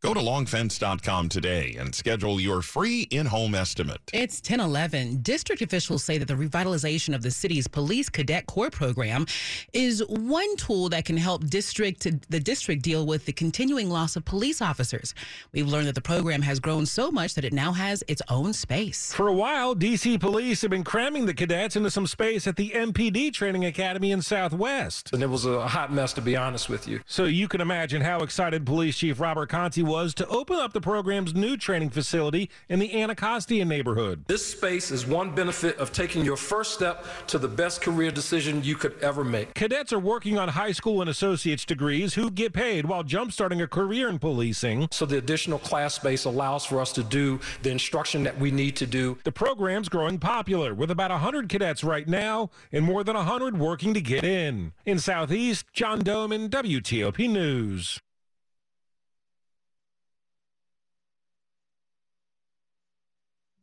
Go 0.06 0.14
to 0.14 0.20
longfence.com 0.20 1.28
today 1.30 1.74
and 1.80 1.92
schedule 1.92 2.40
your 2.40 2.62
free 2.62 3.08
in-home 3.10 3.56
estimate. 3.56 3.98
It's 4.12 4.36
1011. 4.36 5.22
District 5.22 5.60
officials 5.62 6.04
say 6.04 6.16
that 6.16 6.28
the 6.28 6.34
revitalization 6.34 7.12
of 7.12 7.22
the 7.22 7.30
city's 7.32 7.66
police 7.66 8.08
cadet 8.08 8.46
corps 8.46 8.70
program 8.70 9.26
is 9.72 10.04
one 10.06 10.54
tool 10.58 10.88
that 10.90 11.06
can 11.06 11.16
help 11.16 11.48
district 11.48 12.06
the 12.30 12.38
district 12.38 12.82
deal 12.82 13.04
with 13.04 13.26
the 13.26 13.32
continuing 13.32 13.90
loss 13.90 14.14
of 14.14 14.24
police 14.24 14.62
officers. 14.62 15.12
We've 15.50 15.66
learned 15.66 15.88
that 15.88 15.96
the 15.96 16.00
program 16.00 16.40
has 16.42 16.60
grown 16.60 16.86
so 16.86 17.10
much 17.10 17.34
that 17.34 17.44
it 17.44 17.52
now 17.52 17.72
has 17.72 18.04
its 18.06 18.22
own 18.28 18.52
space. 18.52 19.12
For 19.12 19.26
a 19.26 19.34
while, 19.34 19.74
DC 19.74 20.20
police 20.20 20.62
have 20.62 20.70
been 20.70 20.84
cramming 20.84 21.26
the 21.26 21.34
cadets 21.34 21.74
into 21.74 21.90
some 21.90 22.06
space 22.06 22.46
at 22.46 22.54
the 22.54 22.70
MPD 22.70 23.32
Training 23.32 23.64
Academy 23.64 24.12
in 24.12 24.22
Southwest. 24.22 25.12
And 25.12 25.20
it 25.24 25.30
was 25.30 25.46
a 25.46 25.66
hot 25.66 25.92
mess 25.92 26.12
to 26.12 26.20
be 26.20 26.36
honest 26.36 26.68
with 26.68 26.86
you. 26.86 27.00
So 27.06 27.24
you 27.24 27.48
can 27.48 27.60
imagine 27.60 28.02
how 28.02 28.20
excited 28.20 28.64
Police 28.64 28.98
Chief 28.98 29.18
Robert 29.18 29.50
Contee 29.50 29.82
was 29.82 29.95
to 30.14 30.26
open 30.28 30.56
up 30.56 30.72
the 30.72 30.80
program's 30.80 31.34
new 31.34 31.56
training 31.56 31.90
facility 31.90 32.50
in 32.68 32.78
the 32.78 33.00
Anacostia 33.00 33.64
neighborhood. 33.64 34.24
This 34.26 34.44
space 34.44 34.90
is 34.90 35.06
one 35.06 35.34
benefit 35.34 35.78
of 35.78 35.92
taking 35.92 36.24
your 36.24 36.36
first 36.36 36.74
step 36.74 37.04
to 37.28 37.38
the 37.38 37.48
best 37.48 37.80
career 37.80 38.10
decision 38.10 38.62
you 38.62 38.74
could 38.74 38.98
ever 39.02 39.24
make. 39.24 39.54
Cadets 39.54 39.92
are 39.92 39.98
working 39.98 40.38
on 40.38 40.48
high 40.48 40.72
school 40.72 41.00
and 41.00 41.08
associate's 41.08 41.64
degrees 41.64 42.14
who 42.14 42.30
get 42.30 42.52
paid 42.52 42.84
while 42.84 43.04
jumpstarting 43.04 43.62
a 43.62 43.66
career 43.66 44.08
in 44.08 44.18
policing. 44.18 44.88
So 44.92 45.06
the 45.06 45.18
additional 45.18 45.58
class 45.58 45.94
space 45.94 46.24
allows 46.24 46.64
for 46.64 46.80
us 46.80 46.92
to 46.92 47.02
do 47.02 47.40
the 47.62 47.70
instruction 47.70 48.22
that 48.24 48.38
we 48.38 48.50
need 48.50 48.76
to 48.76 48.86
do. 48.86 49.18
The 49.24 49.32
program's 49.32 49.88
growing 49.88 50.18
popular 50.18 50.74
with 50.74 50.90
about 50.90 51.10
100 51.10 51.48
cadets 51.48 51.82
right 51.82 52.06
now 52.06 52.50
and 52.70 52.84
more 52.84 53.02
than 53.02 53.16
100 53.16 53.58
working 53.58 53.94
to 53.94 54.00
get 54.00 54.24
in. 54.24 54.72
In 54.84 54.98
Southeast, 54.98 55.64
John 55.72 56.02
Domen, 56.02 56.50
WTOP 56.50 57.30
News. 57.30 58.00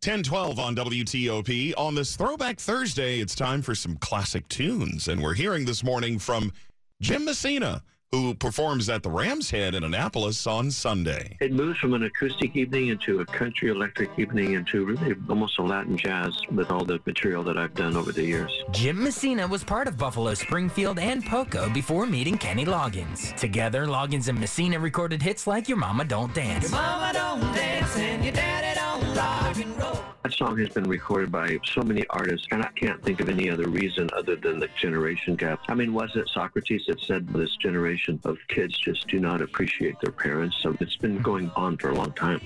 Ten 0.03 0.21
twelve 0.21 0.59
on 0.59 0.75
WTOP. 0.75 1.73
On 1.77 1.95
this 1.95 2.17
Throwback 2.17 2.59
Thursday, 2.59 3.21
it's 3.21 3.35
time 3.35 3.61
for 3.61 3.73
some 3.73 3.95
classic 3.95 4.45
tunes. 4.49 5.07
And 5.07 5.23
we're 5.23 5.33
hearing 5.33 5.63
this 5.63 5.81
morning 5.81 6.19
from 6.19 6.51
Jim 6.99 7.23
Messina, 7.23 7.81
who 8.11 8.35
performs 8.35 8.89
at 8.89 9.01
the 9.01 9.09
Ram's 9.09 9.49
Head 9.49 9.75
in 9.75 9.85
Annapolis 9.85 10.45
on 10.45 10.71
Sunday. 10.71 11.37
It 11.39 11.53
moves 11.53 11.79
from 11.79 11.93
an 11.93 12.03
acoustic 12.03 12.53
evening 12.57 12.89
into 12.89 13.21
a 13.21 13.25
country 13.25 13.69
electric 13.69 14.09
evening 14.17 14.55
into 14.55 14.85
really 14.85 15.15
almost 15.29 15.57
a 15.57 15.63
Latin 15.63 15.97
jazz 15.97 16.37
with 16.51 16.69
all 16.69 16.83
the 16.83 16.99
material 17.05 17.41
that 17.43 17.57
I've 17.57 17.73
done 17.73 17.95
over 17.95 18.11
the 18.11 18.25
years. 18.25 18.51
Jim 18.71 19.01
Messina 19.01 19.47
was 19.47 19.63
part 19.63 19.87
of 19.87 19.97
Buffalo 19.97 20.33
Springfield 20.33 20.99
and 20.99 21.25
Poco 21.25 21.69
before 21.69 22.05
meeting 22.05 22.37
Kenny 22.37 22.65
Loggins. 22.65 23.33
Together, 23.37 23.85
Loggins 23.85 24.27
and 24.27 24.37
Messina 24.37 24.77
recorded 24.79 25.21
hits 25.21 25.47
like 25.47 25.69
Your 25.69 25.77
Mama 25.77 26.03
Don't 26.03 26.33
Dance. 26.33 26.69
Your 26.69 26.81
mama 26.81 27.13
don't 27.13 27.55
dance 27.55 27.95
and 27.95 28.21
your 28.21 28.33
daddy 28.33 28.77
don't 28.77 28.83
rock 28.83 28.83
and 28.83 28.89
roll. 28.89 28.92
That 29.13 30.33
song 30.33 30.57
has 30.57 30.69
been 30.69 30.85
recorded 30.85 31.31
by 31.31 31.59
so 31.65 31.81
many 31.83 32.05
artists, 32.09 32.47
and 32.51 32.63
I 32.63 32.69
can't 32.75 33.01
think 33.03 33.19
of 33.19 33.29
any 33.29 33.49
other 33.49 33.67
reason 33.67 34.09
other 34.15 34.35
than 34.35 34.59
the 34.59 34.69
generation 34.79 35.35
gap. 35.35 35.59
I 35.67 35.75
mean, 35.75 35.93
was 35.93 36.09
it 36.15 36.29
Socrates 36.33 36.83
that 36.87 36.99
said 37.01 37.27
this 37.29 37.55
generation 37.57 38.19
of 38.23 38.37
kids 38.47 38.77
just 38.77 39.07
do 39.07 39.19
not 39.19 39.41
appreciate 39.41 39.95
their 40.01 40.11
parents? 40.11 40.57
So 40.61 40.75
it's 40.79 40.95
been 40.95 41.21
going 41.21 41.51
on 41.55 41.77
for 41.77 41.89
a 41.89 41.95
long 41.95 42.13
time. 42.13 42.39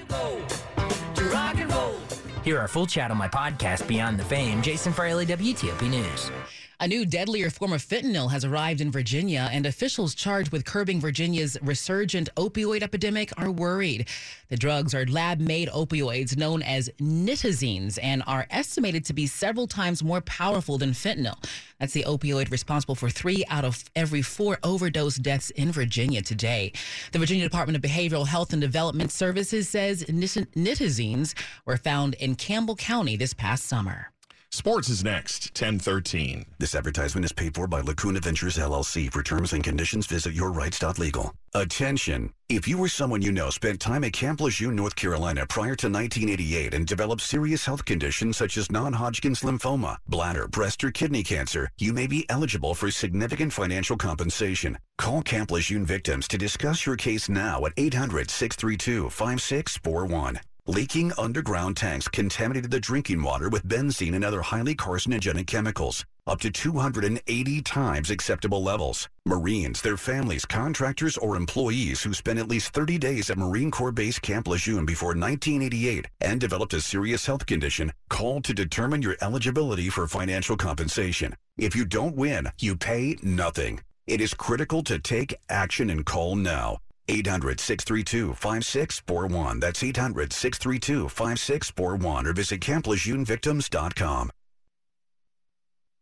Hear 2.44 2.60
our 2.60 2.68
full 2.68 2.86
chat 2.86 3.12
on 3.12 3.18
my 3.18 3.28
podcast, 3.28 3.88
Beyond 3.88 4.20
the 4.20 4.26
Fame. 4.26 4.62
Jason 4.62 4.92
Fraley, 4.92 5.26
WTOP 5.26 5.90
News. 5.90 6.32
A 6.80 6.88
new 6.88 7.08
deadlier 7.08 7.50
form 7.50 7.74
of 7.74 7.84
fentanyl 7.84 8.30
has 8.30 8.46
arrived 8.46 8.82
in 8.82 8.92
Virginia, 8.92 9.50
and 9.52 9.66
officials 9.66 10.14
charged 10.14 10.52
with 10.52 10.64
curbing 10.64 11.02
Virginia's 11.02 11.58
resurgent 11.64 12.30
opioid 12.38 12.84
epidemic 12.84 13.34
are 13.36 13.50
worried. 13.50 14.08
The 14.50 14.58
drugs 14.58 14.94
are 14.94 15.08
lab 15.08 15.40
made 15.40 15.70
opioids 15.70 16.38
known 16.38 16.62
as 16.62 16.92
nitazenes 17.02 17.98
and 18.00 18.22
are 18.28 18.46
estimated 18.52 19.06
to 19.06 19.14
be 19.14 19.26
several 19.26 19.66
times 19.66 20.04
more 20.04 20.22
powerful 20.22 20.78
than 20.78 20.92
fentanyl. 20.92 21.44
That's 21.80 21.94
the 21.94 22.04
opioid 22.04 22.52
responsible 22.52 22.94
for 22.94 23.10
three 23.10 23.44
out 23.50 23.66
of 23.66 23.84
every 23.96 24.22
four 24.22 24.60
overdose 24.62 25.16
deaths 25.16 25.50
in 25.50 25.72
Virginia 25.72 26.22
today. 26.22 26.74
The 27.12 27.18
Virginia 27.18 27.44
Department 27.44 27.84
of 27.84 27.90
Behavioral 27.90 28.28
Health 28.28 28.54
and 28.54 28.62
Development 28.62 29.12
Services 29.12 29.68
says 29.68 30.04
nitazenes 30.04 31.34
were 31.66 31.78
found 31.78 32.14
in 32.14 32.36
Campbell 32.36 32.76
County 32.76 33.16
this 33.16 33.34
past 33.34 33.66
summer. 33.66 34.12
Sports 34.52 34.88
is 34.88 35.04
next, 35.04 35.52
1013. 35.62 36.46
This 36.58 36.74
advertisement 36.74 37.26
is 37.26 37.34
paid 37.34 37.54
for 37.54 37.68
by 37.68 37.82
Lacuna 37.82 38.22
Ventures 38.22 38.58
LLC. 38.58 39.12
For 39.12 39.22
terms 39.22 39.52
and 39.52 39.62
conditions, 39.62 40.08
visit 40.08 40.34
yourrights.legal. 40.34 41.34
Attention! 41.54 42.32
If 42.48 42.66
you 42.66 42.82
or 42.82 42.88
someone 42.88 43.22
you 43.22 43.34
know 43.34 43.50
spent 43.50 43.82
time 43.82 44.06
at 44.06 44.14
Camp 44.14 44.40
Lejeune, 44.40 44.76
North 44.76 44.96
Carolina 44.96 45.46
prior 45.46 45.76
to 45.76 45.90
1988 45.90 46.74
and 46.74 46.88
developed 46.88 47.22
serious 47.22 47.66
health 47.66 47.84
conditions 47.84 48.38
such 48.38 48.56
as 48.58 48.72
non-Hodgkin's 48.72 49.42
lymphoma, 49.42 49.98
bladder, 50.08 50.48
breast, 50.48 50.82
or 50.84 50.92
kidney 50.92 51.24
cancer, 51.24 51.70
you 51.78 51.92
may 51.92 52.08
be 52.08 52.26
eligible 52.30 52.74
for 52.74 52.90
significant 52.90 53.52
financial 53.52 53.98
compensation. 53.98 54.78
Call 54.98 55.24
Camp 55.24 55.52
Lejeune 55.52 55.86
victims 55.86 56.26
to 56.30 56.38
discuss 56.38 56.86
your 56.86 56.96
case 56.96 57.28
now 57.28 57.66
at 57.66 57.76
800-632-5641. 57.76 60.40
Leaking 60.70 61.14
underground 61.18 61.78
tanks 61.78 62.10
contaminated 62.10 62.70
the 62.70 62.78
drinking 62.82 63.24
water 63.24 63.48
with 63.48 63.70
benzene 63.70 64.16
and 64.16 64.26
other 64.26 64.42
highly 64.42 64.76
carcinogenic 64.76 65.48
chemicals, 65.48 66.04
up 66.28 66.42
to 66.42 66.52
280 66.52 67.62
times 67.62 68.10
acceptable 68.10 68.62
levels. 68.62 69.08
Marines, 69.26 69.82
their 69.82 69.96
families, 69.96 70.44
contractors, 70.44 71.16
or 71.16 71.38
employees 71.38 72.04
who 72.04 72.14
spent 72.14 72.38
at 72.38 72.50
least 72.50 72.74
30 72.74 72.98
days 72.98 73.30
at 73.30 73.38
Marine 73.38 73.72
Corps 73.72 73.94
Base 73.94 74.20
Camp 74.20 74.46
Lejeune 74.46 74.86
before 74.86 75.16
1988 75.16 76.06
and 76.20 76.42
developed 76.42 76.74
a 76.74 76.82
serious 76.82 77.26
health 77.26 77.46
condition 77.46 77.94
called 78.10 78.44
to 78.44 78.54
determine 78.54 79.02
your 79.02 79.16
eligibility 79.22 79.88
for 79.88 80.06
financial 80.06 80.58
compensation. 80.58 81.34
If 81.58 81.78
you 81.78 81.86
don't 81.86 82.18
win, 82.18 82.50
you 82.60 82.76
pay 82.76 83.16
nothing. 83.24 83.80
It 84.06 84.20
is 84.20 84.34
critical 84.34 84.84
to 84.84 85.00
take 85.00 85.34
action 85.48 85.90
and 85.90 86.06
call 86.06 86.36
now. 86.36 86.80
800 87.08 87.60
632 87.60 88.34
5641. 88.34 89.60
That's 89.60 89.84
800 89.84 90.34
632 90.34 91.10
5641 91.10 92.28
or 92.28 92.34
visit 92.34 92.62
CampLegionVictims.com. 92.62 94.32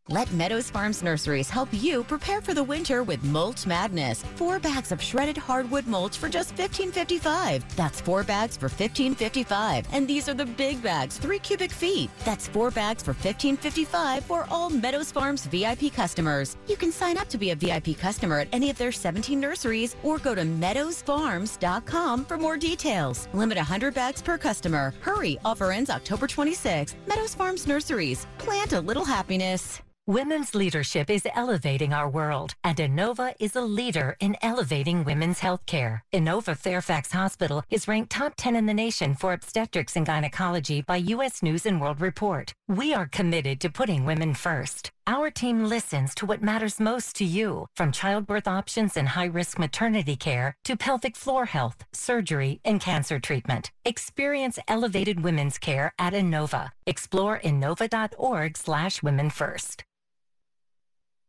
Let 0.09 0.31
Meadows 0.31 0.69
Farms 0.69 1.01
Nurseries 1.01 1.49
help 1.49 1.67
you 1.71 2.03
prepare 2.03 2.39
for 2.39 2.53
the 2.53 2.63
winter 2.63 3.01
with 3.01 3.23
Mulch 3.23 3.65
Madness. 3.65 4.21
Four 4.35 4.59
bags 4.59 4.91
of 4.91 5.01
shredded 5.01 5.35
hardwood 5.35 5.87
mulch 5.87 6.19
for 6.19 6.29
just 6.29 6.55
$15.55. 6.55 7.63
That's 7.75 8.01
four 8.01 8.23
bags 8.23 8.55
for 8.55 8.69
$15.55. 8.69 9.83
And 9.91 10.07
these 10.07 10.29
are 10.29 10.35
the 10.35 10.45
big 10.45 10.83
bags, 10.83 11.17
three 11.17 11.39
cubic 11.39 11.71
feet. 11.71 12.11
That's 12.23 12.47
four 12.47 12.69
bags 12.69 13.01
for 13.01 13.15
$15.55 13.15 14.21
for 14.21 14.45
all 14.51 14.69
Meadows 14.69 15.11
Farms 15.11 15.47
VIP 15.47 15.91
customers. 15.91 16.55
You 16.67 16.77
can 16.77 16.91
sign 16.91 17.17
up 17.17 17.27
to 17.29 17.39
be 17.39 17.49
a 17.49 17.55
VIP 17.55 17.97
customer 17.97 18.41
at 18.41 18.47
any 18.53 18.69
of 18.69 18.77
their 18.77 18.91
17 18.91 19.39
nurseries 19.39 19.95
or 20.03 20.19
go 20.19 20.35
to 20.35 20.43
meadowsfarms.com 20.43 22.25
for 22.25 22.37
more 22.37 22.57
details. 22.57 23.27
Limit 23.33 23.57
100 23.57 23.95
bags 23.95 24.21
per 24.21 24.37
customer. 24.37 24.93
Hurry, 25.01 25.39
offer 25.43 25.71
ends 25.71 25.89
October 25.89 26.27
26th. 26.27 26.93
Meadows 27.07 27.33
Farms 27.33 27.65
Nurseries. 27.65 28.27
Plant 28.37 28.73
a 28.73 28.81
little 28.81 29.05
happiness. 29.05 29.81
Women's 30.07 30.53
leadership 30.53 31.09
is 31.09 31.25
elevating 31.33 31.91
our 31.91 32.07
world, 32.07 32.53
and 32.63 32.77
Inova 32.77 33.33
is 33.39 33.55
a 33.55 33.61
leader 33.61 34.15
in 34.19 34.37
elevating 34.43 35.03
women's 35.03 35.39
healthcare. 35.39 36.01
Inova 36.13 36.55
Fairfax 36.55 37.11
Hospital 37.11 37.63
is 37.71 37.87
ranked 37.87 38.11
top 38.11 38.35
10 38.37 38.55
in 38.55 38.67
the 38.67 38.73
nation 38.75 39.15
for 39.15 39.33
obstetrics 39.33 39.95
and 39.95 40.05
gynecology 40.05 40.83
by 40.83 40.97
U.S. 40.97 41.41
News 41.41 41.65
and 41.65 41.81
World 41.81 42.01
Report. 42.01 42.53
We 42.67 42.93
are 42.93 43.07
committed 43.07 43.59
to 43.61 43.71
putting 43.71 44.05
women 44.05 44.35
first. 44.35 44.91
Our 45.07 45.31
team 45.31 45.65
listens 45.65 46.13
to 46.15 46.27
what 46.27 46.43
matters 46.43 46.79
most 46.79 47.15
to 47.15 47.25
you, 47.25 47.65
from 47.75 47.91
childbirth 47.91 48.47
options 48.47 48.95
and 48.97 49.07
high-risk 49.07 49.57
maternity 49.57 50.15
care 50.15 50.55
to 50.65 50.77
pelvic 50.77 51.15
floor 51.15 51.45
health, 51.45 51.83
surgery, 51.93 52.59
and 52.63 52.79
cancer 52.79 53.19
treatment. 53.19 53.71
Experience 53.85 54.59
elevated 54.67 55.23
women's 55.23 55.57
care 55.57 55.93
at 55.97 56.13
Inova. 56.13 56.69
Explore 56.85 57.39
inova.org 57.39 58.55
slash 58.55 59.01
women 59.01 59.31
first. 59.31 59.83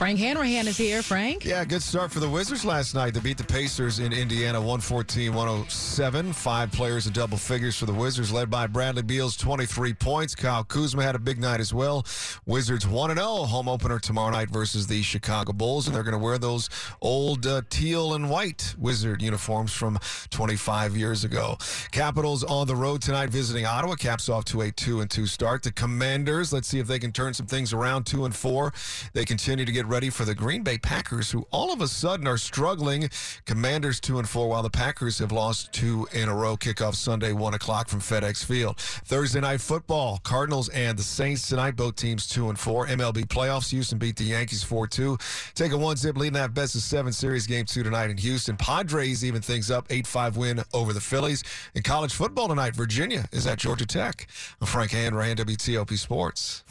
Frank 0.00 0.18
Hanrahan 0.18 0.66
is 0.66 0.78
here. 0.78 1.02
Frank? 1.02 1.44
Yeah, 1.44 1.62
good 1.62 1.82
start 1.82 2.10
for 2.10 2.20
the 2.20 2.28
Wizards 2.28 2.64
last 2.64 2.94
night. 2.94 3.12
They 3.12 3.20
beat 3.20 3.36
the 3.36 3.44
Pacers 3.44 3.98
in 3.98 4.14
Indiana 4.14 4.58
114 4.58 5.34
107. 5.34 6.32
Five 6.32 6.72
players 6.72 7.06
in 7.06 7.12
double 7.12 7.36
figures 7.36 7.76
for 7.76 7.84
the 7.84 7.92
Wizards, 7.92 8.32
led 8.32 8.48
by 8.48 8.66
Bradley 8.66 9.02
Beal's, 9.02 9.36
23 9.36 9.92
points. 9.92 10.34
Kyle 10.34 10.64
Kuzma 10.64 11.02
had 11.02 11.16
a 11.16 11.18
big 11.18 11.38
night 11.38 11.60
as 11.60 11.74
well. 11.74 12.06
Wizards 12.46 12.86
1 12.86 13.14
0, 13.14 13.26
home 13.26 13.68
opener 13.68 13.98
tomorrow 13.98 14.30
night 14.30 14.48
versus 14.48 14.86
the 14.86 15.02
Chicago 15.02 15.52
Bulls, 15.52 15.86
and 15.86 15.94
they're 15.94 16.02
going 16.02 16.18
to 16.18 16.24
wear 16.24 16.38
those 16.38 16.70
old 17.02 17.46
uh, 17.46 17.60
teal 17.68 18.14
and 18.14 18.30
white 18.30 18.74
Wizard 18.78 19.20
uniforms 19.20 19.70
from 19.70 19.98
25 20.30 20.96
years 20.96 21.24
ago. 21.24 21.58
Capitals 21.90 22.42
on 22.44 22.66
the 22.66 22.74
road 22.74 23.02
tonight 23.02 23.28
visiting 23.28 23.66
Ottawa. 23.66 23.96
Caps 23.96 24.30
off 24.30 24.46
to 24.46 24.62
a 24.62 24.72
2 24.72 25.02
and 25.02 25.10
2 25.10 25.26
start. 25.26 25.62
The 25.62 25.72
Commanders, 25.72 26.54
let's 26.54 26.68
see 26.68 26.78
if 26.78 26.86
they 26.86 26.98
can 26.98 27.12
turn 27.12 27.34
some 27.34 27.44
things 27.44 27.74
around 27.74 28.04
2 28.04 28.24
and 28.24 28.34
4. 28.34 28.72
They 29.12 29.26
continue 29.26 29.66
to 29.66 29.72
get 29.72 29.89
ready 29.90 30.08
for 30.08 30.24
the 30.24 30.36
Green 30.36 30.62
Bay 30.62 30.78
Packers, 30.78 31.32
who 31.32 31.44
all 31.50 31.72
of 31.72 31.80
a 31.80 31.88
sudden 31.88 32.28
are 32.28 32.38
struggling. 32.38 33.10
Commanders 33.44 33.98
two 33.98 34.20
and 34.20 34.28
four, 34.28 34.48
while 34.48 34.62
the 34.62 34.70
Packers 34.70 35.18
have 35.18 35.32
lost 35.32 35.72
two 35.72 36.06
in 36.12 36.28
a 36.28 36.34
row. 36.34 36.56
Kickoff 36.56 36.94
Sunday, 36.94 37.32
one 37.32 37.54
o'clock 37.54 37.88
from 37.88 37.98
FedEx 37.98 38.44
Field. 38.44 38.78
Thursday 38.78 39.40
night 39.40 39.60
football, 39.60 40.20
Cardinals 40.22 40.68
and 40.68 40.96
the 40.96 41.02
Saints 41.02 41.48
tonight. 41.48 41.74
Both 41.74 41.96
teams 41.96 42.28
two 42.28 42.48
and 42.48 42.58
four. 42.58 42.86
MLB 42.86 43.26
playoffs, 43.26 43.70
Houston 43.70 43.98
beat 43.98 44.14
the 44.14 44.24
Yankees 44.24 44.62
four 44.62 44.86
two. 44.86 45.18
Take 45.54 45.72
a 45.72 45.76
one 45.76 45.96
zip 45.96 46.16
lead 46.16 46.28
in 46.28 46.34
that 46.34 46.54
best 46.54 46.76
of 46.76 46.82
seven 46.82 47.12
series 47.12 47.48
game 47.48 47.64
two 47.64 47.82
tonight 47.82 48.10
in 48.10 48.16
Houston. 48.16 48.56
Padres 48.56 49.24
even 49.24 49.42
things 49.42 49.72
up, 49.72 49.86
eight 49.90 50.06
five 50.06 50.36
win 50.36 50.62
over 50.72 50.92
the 50.92 51.00
Phillies. 51.00 51.42
In 51.74 51.82
college 51.82 52.14
football 52.14 52.46
tonight, 52.46 52.76
Virginia 52.76 53.26
is 53.32 53.46
at 53.46 53.58
Georgia 53.58 53.86
Tech. 53.86 54.28
I'm 54.60 54.68
Frank 54.68 54.92
Hanrahan, 54.92 55.36
WTOP 55.36 55.98
Sports. 55.98 56.62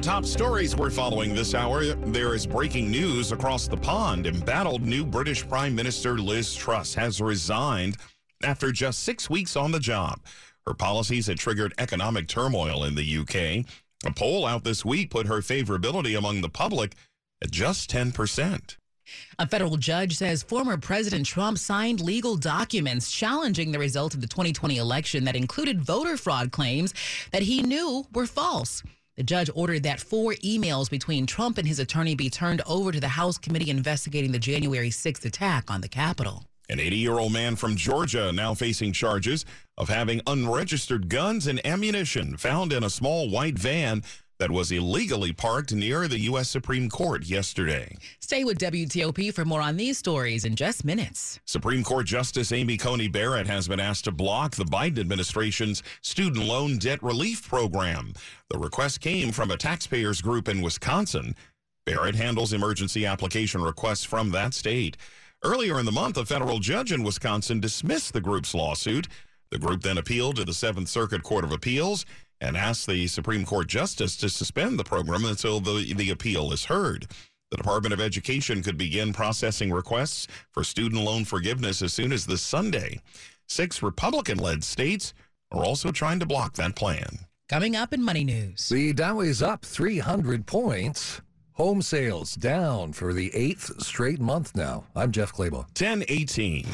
The 0.00 0.06
top 0.06 0.24
stories 0.24 0.74
we're 0.74 0.88
following 0.88 1.34
this 1.34 1.54
hour 1.54 1.84
there 1.84 2.34
is 2.34 2.46
breaking 2.46 2.90
news 2.90 3.32
across 3.32 3.68
the 3.68 3.76
pond. 3.76 4.26
Embattled 4.26 4.80
new 4.80 5.04
British 5.04 5.46
Prime 5.46 5.74
Minister 5.74 6.16
Liz 6.16 6.54
Truss 6.54 6.94
has 6.94 7.20
resigned 7.20 7.98
after 8.42 8.72
just 8.72 9.02
six 9.02 9.28
weeks 9.28 9.56
on 9.56 9.72
the 9.72 9.78
job. 9.78 10.22
Her 10.66 10.72
policies 10.72 11.26
had 11.26 11.36
triggered 11.36 11.74
economic 11.76 12.28
turmoil 12.28 12.84
in 12.84 12.94
the 12.94 13.18
UK. 13.18 13.66
A 14.06 14.14
poll 14.16 14.46
out 14.46 14.64
this 14.64 14.86
week 14.86 15.10
put 15.10 15.26
her 15.26 15.42
favorability 15.42 16.16
among 16.16 16.40
the 16.40 16.48
public 16.48 16.94
at 17.42 17.50
just 17.50 17.90
10%. 17.90 18.76
A 19.38 19.46
federal 19.46 19.76
judge 19.76 20.16
says 20.16 20.42
former 20.42 20.78
President 20.78 21.26
Trump 21.26 21.58
signed 21.58 22.00
legal 22.00 22.36
documents 22.36 23.12
challenging 23.12 23.70
the 23.70 23.78
result 23.78 24.14
of 24.14 24.22
the 24.22 24.26
2020 24.26 24.78
election 24.78 25.24
that 25.24 25.36
included 25.36 25.82
voter 25.82 26.16
fraud 26.16 26.52
claims 26.52 26.94
that 27.32 27.42
he 27.42 27.60
knew 27.60 28.06
were 28.14 28.26
false. 28.26 28.82
The 29.20 29.24
judge 29.24 29.50
ordered 29.54 29.82
that 29.82 30.00
four 30.00 30.32
emails 30.36 30.88
between 30.88 31.26
Trump 31.26 31.58
and 31.58 31.68
his 31.68 31.78
attorney 31.78 32.14
be 32.14 32.30
turned 32.30 32.62
over 32.66 32.90
to 32.90 33.00
the 33.00 33.08
House 33.08 33.36
committee 33.36 33.68
investigating 33.68 34.32
the 34.32 34.38
January 34.38 34.88
6th 34.88 35.26
attack 35.26 35.70
on 35.70 35.82
the 35.82 35.88
Capitol. 35.88 36.46
An 36.70 36.80
80 36.80 36.96
year 36.96 37.18
old 37.18 37.30
man 37.30 37.54
from 37.54 37.76
Georgia 37.76 38.32
now 38.32 38.54
facing 38.54 38.94
charges 38.94 39.44
of 39.76 39.90
having 39.90 40.22
unregistered 40.26 41.10
guns 41.10 41.46
and 41.46 41.60
ammunition 41.66 42.38
found 42.38 42.72
in 42.72 42.82
a 42.82 42.88
small 42.88 43.28
white 43.28 43.58
van 43.58 44.02
that 44.40 44.50
was 44.50 44.72
illegally 44.72 45.34
parked 45.34 45.72
near 45.74 46.08
the 46.08 46.18
U.S. 46.20 46.48
Supreme 46.48 46.88
Court 46.88 47.26
yesterday. 47.26 47.94
Stay 48.20 48.42
with 48.42 48.58
WTOP 48.58 49.34
for 49.34 49.44
more 49.44 49.60
on 49.60 49.76
these 49.76 49.98
stories 49.98 50.46
in 50.46 50.56
just 50.56 50.82
minutes. 50.82 51.38
Supreme 51.44 51.84
Court 51.84 52.06
Justice 52.06 52.50
Amy 52.50 52.78
Coney 52.78 53.06
Barrett 53.06 53.46
has 53.46 53.68
been 53.68 53.78
asked 53.78 54.04
to 54.04 54.12
block 54.12 54.56
the 54.56 54.64
Biden 54.64 54.98
administration's 54.98 55.82
student 56.00 56.46
loan 56.46 56.78
debt 56.78 57.02
relief 57.02 57.46
program. 57.46 58.14
The 58.48 58.58
request 58.58 59.02
came 59.02 59.30
from 59.30 59.50
a 59.50 59.58
taxpayers 59.58 60.22
group 60.22 60.48
in 60.48 60.62
Wisconsin. 60.62 61.36
Barrett 61.84 62.14
handles 62.14 62.54
emergency 62.54 63.04
application 63.04 63.60
requests 63.60 64.04
from 64.04 64.30
that 64.30 64.54
state. 64.54 64.96
Earlier 65.44 65.78
in 65.78 65.84
the 65.84 65.92
month, 65.92 66.16
a 66.16 66.24
federal 66.24 66.60
judge 66.60 66.92
in 66.92 67.02
Wisconsin 67.02 67.60
dismissed 67.60 68.14
the 68.14 68.22
group's 68.22 68.54
lawsuit. 68.54 69.06
The 69.50 69.58
group 69.58 69.82
then 69.82 69.98
appealed 69.98 70.36
to 70.36 70.44
the 70.44 70.54
Seventh 70.54 70.88
Circuit 70.88 71.22
Court 71.22 71.44
of 71.44 71.52
Appeals 71.52 72.06
and 72.40 72.56
asked 72.56 72.86
the 72.86 73.06
Supreme 73.06 73.44
Court 73.44 73.68
justice 73.68 74.16
to 74.16 74.28
suspend 74.28 74.78
the 74.78 74.84
program 74.84 75.24
until 75.24 75.60
the, 75.60 75.92
the 75.94 76.10
appeal 76.10 76.52
is 76.52 76.64
heard. 76.64 77.06
The 77.50 77.56
Department 77.56 77.92
of 77.92 78.00
Education 78.00 78.62
could 78.62 78.78
begin 78.78 79.12
processing 79.12 79.72
requests 79.72 80.26
for 80.52 80.62
student 80.62 81.02
loan 81.02 81.24
forgiveness 81.24 81.82
as 81.82 81.92
soon 81.92 82.12
as 82.12 82.26
this 82.26 82.42
Sunday. 82.42 83.00
Six 83.48 83.82
Republican 83.82 84.38
led 84.38 84.62
states 84.62 85.12
are 85.50 85.64
also 85.64 85.90
trying 85.90 86.20
to 86.20 86.26
block 86.26 86.54
that 86.54 86.76
plan. 86.76 87.26
Coming 87.48 87.74
up 87.74 87.92
in 87.92 88.02
Money 88.04 88.22
News. 88.22 88.68
The 88.68 88.92
Dow 88.92 89.18
is 89.18 89.42
up 89.42 89.64
300 89.64 90.46
points. 90.46 91.20
Home 91.54 91.82
sales 91.82 92.36
down 92.36 92.92
for 92.92 93.12
the 93.12 93.34
eighth 93.34 93.82
straight 93.82 94.20
month 94.20 94.54
now. 94.54 94.84
I'm 94.94 95.10
Jeff 95.10 95.32
Clabaugh. 95.32 95.66
1018. 95.76 96.64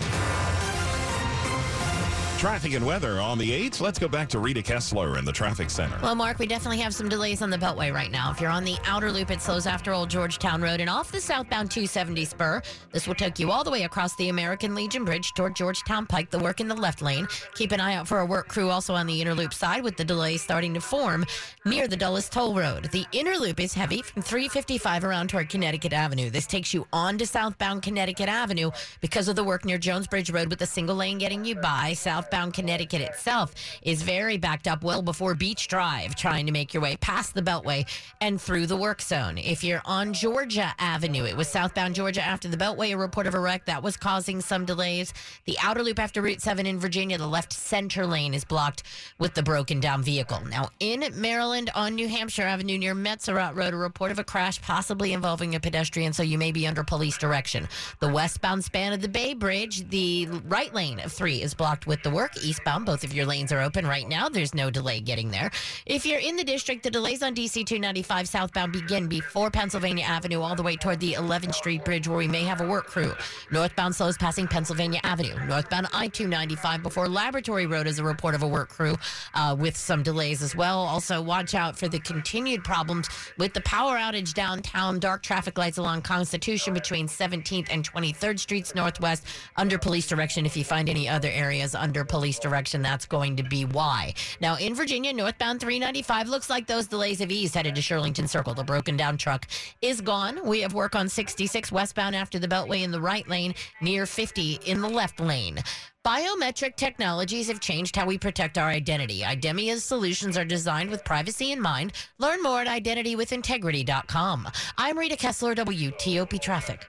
Traffic 2.38 2.74
and 2.74 2.84
weather 2.84 3.18
on 3.18 3.38
the 3.38 3.50
8th. 3.50 3.80
Let's 3.80 3.98
go 3.98 4.08
back 4.08 4.28
to 4.28 4.38
Rita 4.38 4.62
Kessler 4.62 5.16
in 5.18 5.24
the 5.24 5.32
traffic 5.32 5.70
center. 5.70 5.98
Well, 6.02 6.14
Mark, 6.14 6.38
we 6.38 6.46
definitely 6.46 6.78
have 6.78 6.94
some 6.94 7.08
delays 7.08 7.40
on 7.40 7.48
the 7.48 7.56
Beltway 7.56 7.92
right 7.92 8.10
now. 8.10 8.30
If 8.30 8.42
you're 8.42 8.50
on 8.50 8.62
the 8.62 8.76
outer 8.84 9.10
loop, 9.10 9.30
it 9.30 9.40
slows 9.40 9.66
after 9.66 9.94
Old 9.94 10.10
Georgetown 10.10 10.60
Road 10.60 10.80
and 10.80 10.90
off 10.90 11.10
the 11.10 11.20
southbound 11.20 11.70
270 11.70 12.26
spur. 12.26 12.60
This 12.92 13.08
will 13.08 13.14
take 13.14 13.38
you 13.38 13.50
all 13.50 13.64
the 13.64 13.70
way 13.70 13.84
across 13.84 14.14
the 14.16 14.28
American 14.28 14.74
Legion 14.74 15.02
Bridge 15.04 15.32
toward 15.34 15.56
Georgetown 15.56 16.06
Pike, 16.06 16.30
the 16.30 16.38
work 16.38 16.60
in 16.60 16.68
the 16.68 16.74
left 16.74 17.00
lane. 17.00 17.26
Keep 17.54 17.72
an 17.72 17.80
eye 17.80 17.94
out 17.94 18.06
for 18.06 18.18
a 18.18 18.26
work 18.26 18.48
crew 18.48 18.68
also 18.68 18.94
on 18.94 19.06
the 19.06 19.18
inner 19.18 19.34
loop 19.34 19.54
side 19.54 19.82
with 19.82 19.96
the 19.96 20.04
delays 20.04 20.42
starting 20.42 20.74
to 20.74 20.80
form 20.80 21.24
near 21.64 21.88
the 21.88 21.96
Dulles 21.96 22.28
Toll 22.28 22.54
Road. 22.54 22.90
The 22.92 23.06
inner 23.12 23.38
loop 23.38 23.60
is 23.60 23.72
heavy 23.72 24.02
from 24.02 24.20
355 24.20 25.04
around 25.04 25.30
toward 25.30 25.48
Connecticut 25.48 25.94
Avenue. 25.94 26.28
This 26.28 26.46
takes 26.46 26.74
you 26.74 26.86
on 26.92 27.16
to 27.16 27.26
southbound 27.26 27.82
Connecticut 27.82 28.28
Avenue 28.28 28.70
because 29.00 29.26
of 29.26 29.36
the 29.36 29.44
work 29.44 29.64
near 29.64 29.78
Jones 29.78 30.06
Bridge 30.06 30.30
Road 30.30 30.50
with 30.50 30.58
the 30.58 30.66
single 30.66 30.96
lane 30.96 31.16
getting 31.16 31.42
you 31.42 31.54
by. 31.54 31.94
South 31.94 32.25
southbound 32.26 32.54
Connecticut 32.54 33.02
itself 33.02 33.54
is 33.82 34.02
very 34.02 34.36
backed 34.36 34.66
up 34.66 34.82
well 34.82 35.00
before 35.00 35.36
Beach 35.36 35.68
Drive, 35.68 36.16
trying 36.16 36.44
to 36.46 36.50
make 36.50 36.74
your 36.74 36.82
way 36.82 36.96
past 36.96 37.34
the 37.34 37.42
Beltway 37.42 37.86
and 38.20 38.40
through 38.40 38.66
the 38.66 38.76
work 38.76 39.00
zone. 39.00 39.38
If 39.38 39.62
you're 39.62 39.82
on 39.84 40.12
Georgia 40.12 40.74
Avenue, 40.80 41.22
it 41.22 41.36
was 41.36 41.46
southbound 41.46 41.94
Georgia 41.94 42.22
after 42.22 42.48
the 42.48 42.56
Beltway, 42.56 42.92
a 42.92 42.96
report 42.96 43.28
of 43.28 43.34
a 43.34 43.38
wreck 43.38 43.64
that 43.66 43.80
was 43.80 43.96
causing 43.96 44.40
some 44.40 44.64
delays. 44.64 45.14
The 45.44 45.56
outer 45.62 45.84
loop 45.84 46.00
after 46.00 46.20
Route 46.20 46.40
7 46.40 46.66
in 46.66 46.80
Virginia, 46.80 47.16
the 47.16 47.28
left 47.28 47.52
center 47.52 48.04
lane 48.04 48.34
is 48.34 48.44
blocked 48.44 48.82
with 49.20 49.34
the 49.34 49.42
broken 49.44 49.78
down 49.78 50.02
vehicle. 50.02 50.40
Now, 50.50 50.70
in 50.80 51.04
Maryland 51.14 51.70
on 51.76 51.94
New 51.94 52.08
Hampshire 52.08 52.42
Avenue 52.42 52.76
near 52.76 52.94
Metzerott 52.96 53.54
Road, 53.54 53.72
a 53.72 53.76
report 53.76 54.10
of 54.10 54.18
a 54.18 54.24
crash 54.24 54.60
possibly 54.60 55.12
involving 55.12 55.54
a 55.54 55.60
pedestrian, 55.60 56.12
so 56.12 56.24
you 56.24 56.38
may 56.38 56.50
be 56.50 56.66
under 56.66 56.82
police 56.82 57.18
direction. 57.18 57.68
The 58.00 58.12
westbound 58.12 58.64
span 58.64 58.92
of 58.92 59.00
the 59.00 59.08
Bay 59.08 59.32
Bridge, 59.32 59.88
the 59.90 60.26
right 60.48 60.74
lane 60.74 60.98
of 60.98 61.12
3 61.12 61.40
is 61.40 61.54
blocked 61.54 61.86
with 61.86 62.02
the 62.02 62.15
work. 62.16 62.32
Eastbound, 62.42 62.86
both 62.86 63.04
of 63.04 63.12
your 63.12 63.26
lanes 63.26 63.52
are 63.52 63.60
open 63.60 63.86
right 63.86 64.08
now. 64.08 64.30
There's 64.30 64.54
no 64.54 64.70
delay 64.70 65.00
getting 65.00 65.30
there. 65.30 65.50
If 65.84 66.06
you're 66.06 66.18
in 66.18 66.36
the 66.36 66.44
district, 66.44 66.82
the 66.82 66.90
delays 66.90 67.22
on 67.22 67.34
DC 67.34 67.66
295 67.66 68.26
southbound 68.26 68.72
begin 68.72 69.06
before 69.06 69.50
Pennsylvania 69.50 70.06
Avenue 70.06 70.40
all 70.40 70.56
the 70.56 70.62
way 70.62 70.76
toward 70.76 70.98
the 70.98 71.12
11th 71.12 71.54
Street 71.54 71.84
Bridge 71.84 72.08
where 72.08 72.16
we 72.16 72.26
may 72.26 72.42
have 72.44 72.62
a 72.62 72.66
work 72.66 72.86
crew. 72.86 73.12
Northbound 73.52 73.94
slows 73.94 74.16
passing 74.16 74.46
Pennsylvania 74.46 74.98
Avenue. 75.04 75.34
Northbound 75.46 75.88
I 75.92 76.08
295 76.08 76.82
before 76.82 77.06
Laboratory 77.06 77.66
Road 77.66 77.86
is 77.86 77.98
a 77.98 78.04
report 78.04 78.34
of 78.34 78.42
a 78.42 78.48
work 78.48 78.70
crew 78.70 78.96
uh, 79.34 79.54
with 79.58 79.76
some 79.76 80.02
delays 80.02 80.42
as 80.42 80.56
well. 80.56 80.78
Also, 80.78 81.20
watch 81.20 81.54
out 81.54 81.76
for 81.76 81.86
the 81.86 81.98
continued 81.98 82.64
problems 82.64 83.10
with 83.36 83.52
the 83.52 83.60
power 83.60 83.98
outage 83.98 84.32
downtown, 84.32 84.98
dark 84.98 85.22
traffic 85.22 85.58
lights 85.58 85.76
along 85.76 86.00
Constitution 86.00 86.72
between 86.72 87.08
17th 87.08 87.66
and 87.70 87.86
23rd 87.86 88.38
Streets 88.38 88.74
Northwest 88.74 89.26
under 89.56 89.76
police 89.76 90.06
direction. 90.06 90.46
If 90.46 90.56
you 90.56 90.64
find 90.64 90.88
any 90.88 91.06
other 91.06 91.28
areas 91.28 91.74
under 91.74 92.05
police 92.06 92.38
direction, 92.38 92.82
that's 92.82 93.06
going 93.06 93.36
to 93.36 93.42
be 93.42 93.64
why. 93.64 94.14
Now, 94.40 94.56
in 94.56 94.74
Virginia, 94.74 95.12
northbound 95.12 95.60
395 95.60 96.28
looks 96.28 96.48
like 96.48 96.66
those 96.66 96.86
delays 96.86 97.18
have 97.18 97.30
eased 97.30 97.54
headed 97.54 97.74
to 97.74 97.80
Shirlington 97.80 98.28
Circle. 98.28 98.54
The 98.54 98.64
broken 98.64 98.96
down 98.96 99.16
truck 99.16 99.46
is 99.82 100.00
gone. 100.00 100.40
We 100.44 100.60
have 100.60 100.74
work 100.74 100.94
on 100.94 101.08
66 101.08 101.70
westbound 101.70 102.16
after 102.16 102.38
the 102.38 102.48
Beltway 102.48 102.82
in 102.82 102.90
the 102.90 103.00
right 103.00 103.28
lane, 103.28 103.54
near 103.80 104.06
50 104.06 104.60
in 104.66 104.80
the 104.80 104.88
left 104.88 105.20
lane. 105.20 105.58
Biometric 106.06 106.76
technologies 106.76 107.48
have 107.48 107.58
changed 107.58 107.96
how 107.96 108.06
we 108.06 108.16
protect 108.16 108.58
our 108.58 108.68
identity. 108.68 109.22
Idemia's 109.22 109.82
solutions 109.82 110.38
are 110.38 110.44
designed 110.44 110.88
with 110.88 111.04
privacy 111.04 111.50
in 111.50 111.60
mind. 111.60 111.94
Learn 112.18 112.40
more 112.44 112.60
at 112.60 112.68
identitywithintegrity.com. 112.68 114.48
I'm 114.78 114.96
Rita 114.96 115.16
Kessler, 115.16 115.56
WTOP 115.56 116.40
Traffic. 116.40 116.86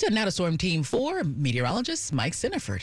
To 0.00 0.10
Now 0.10 0.26
to 0.26 0.30
Storm 0.30 0.58
Team 0.58 0.82
4, 0.82 1.24
meteorologist 1.24 2.12
Mike 2.12 2.34
Stinneford. 2.34 2.82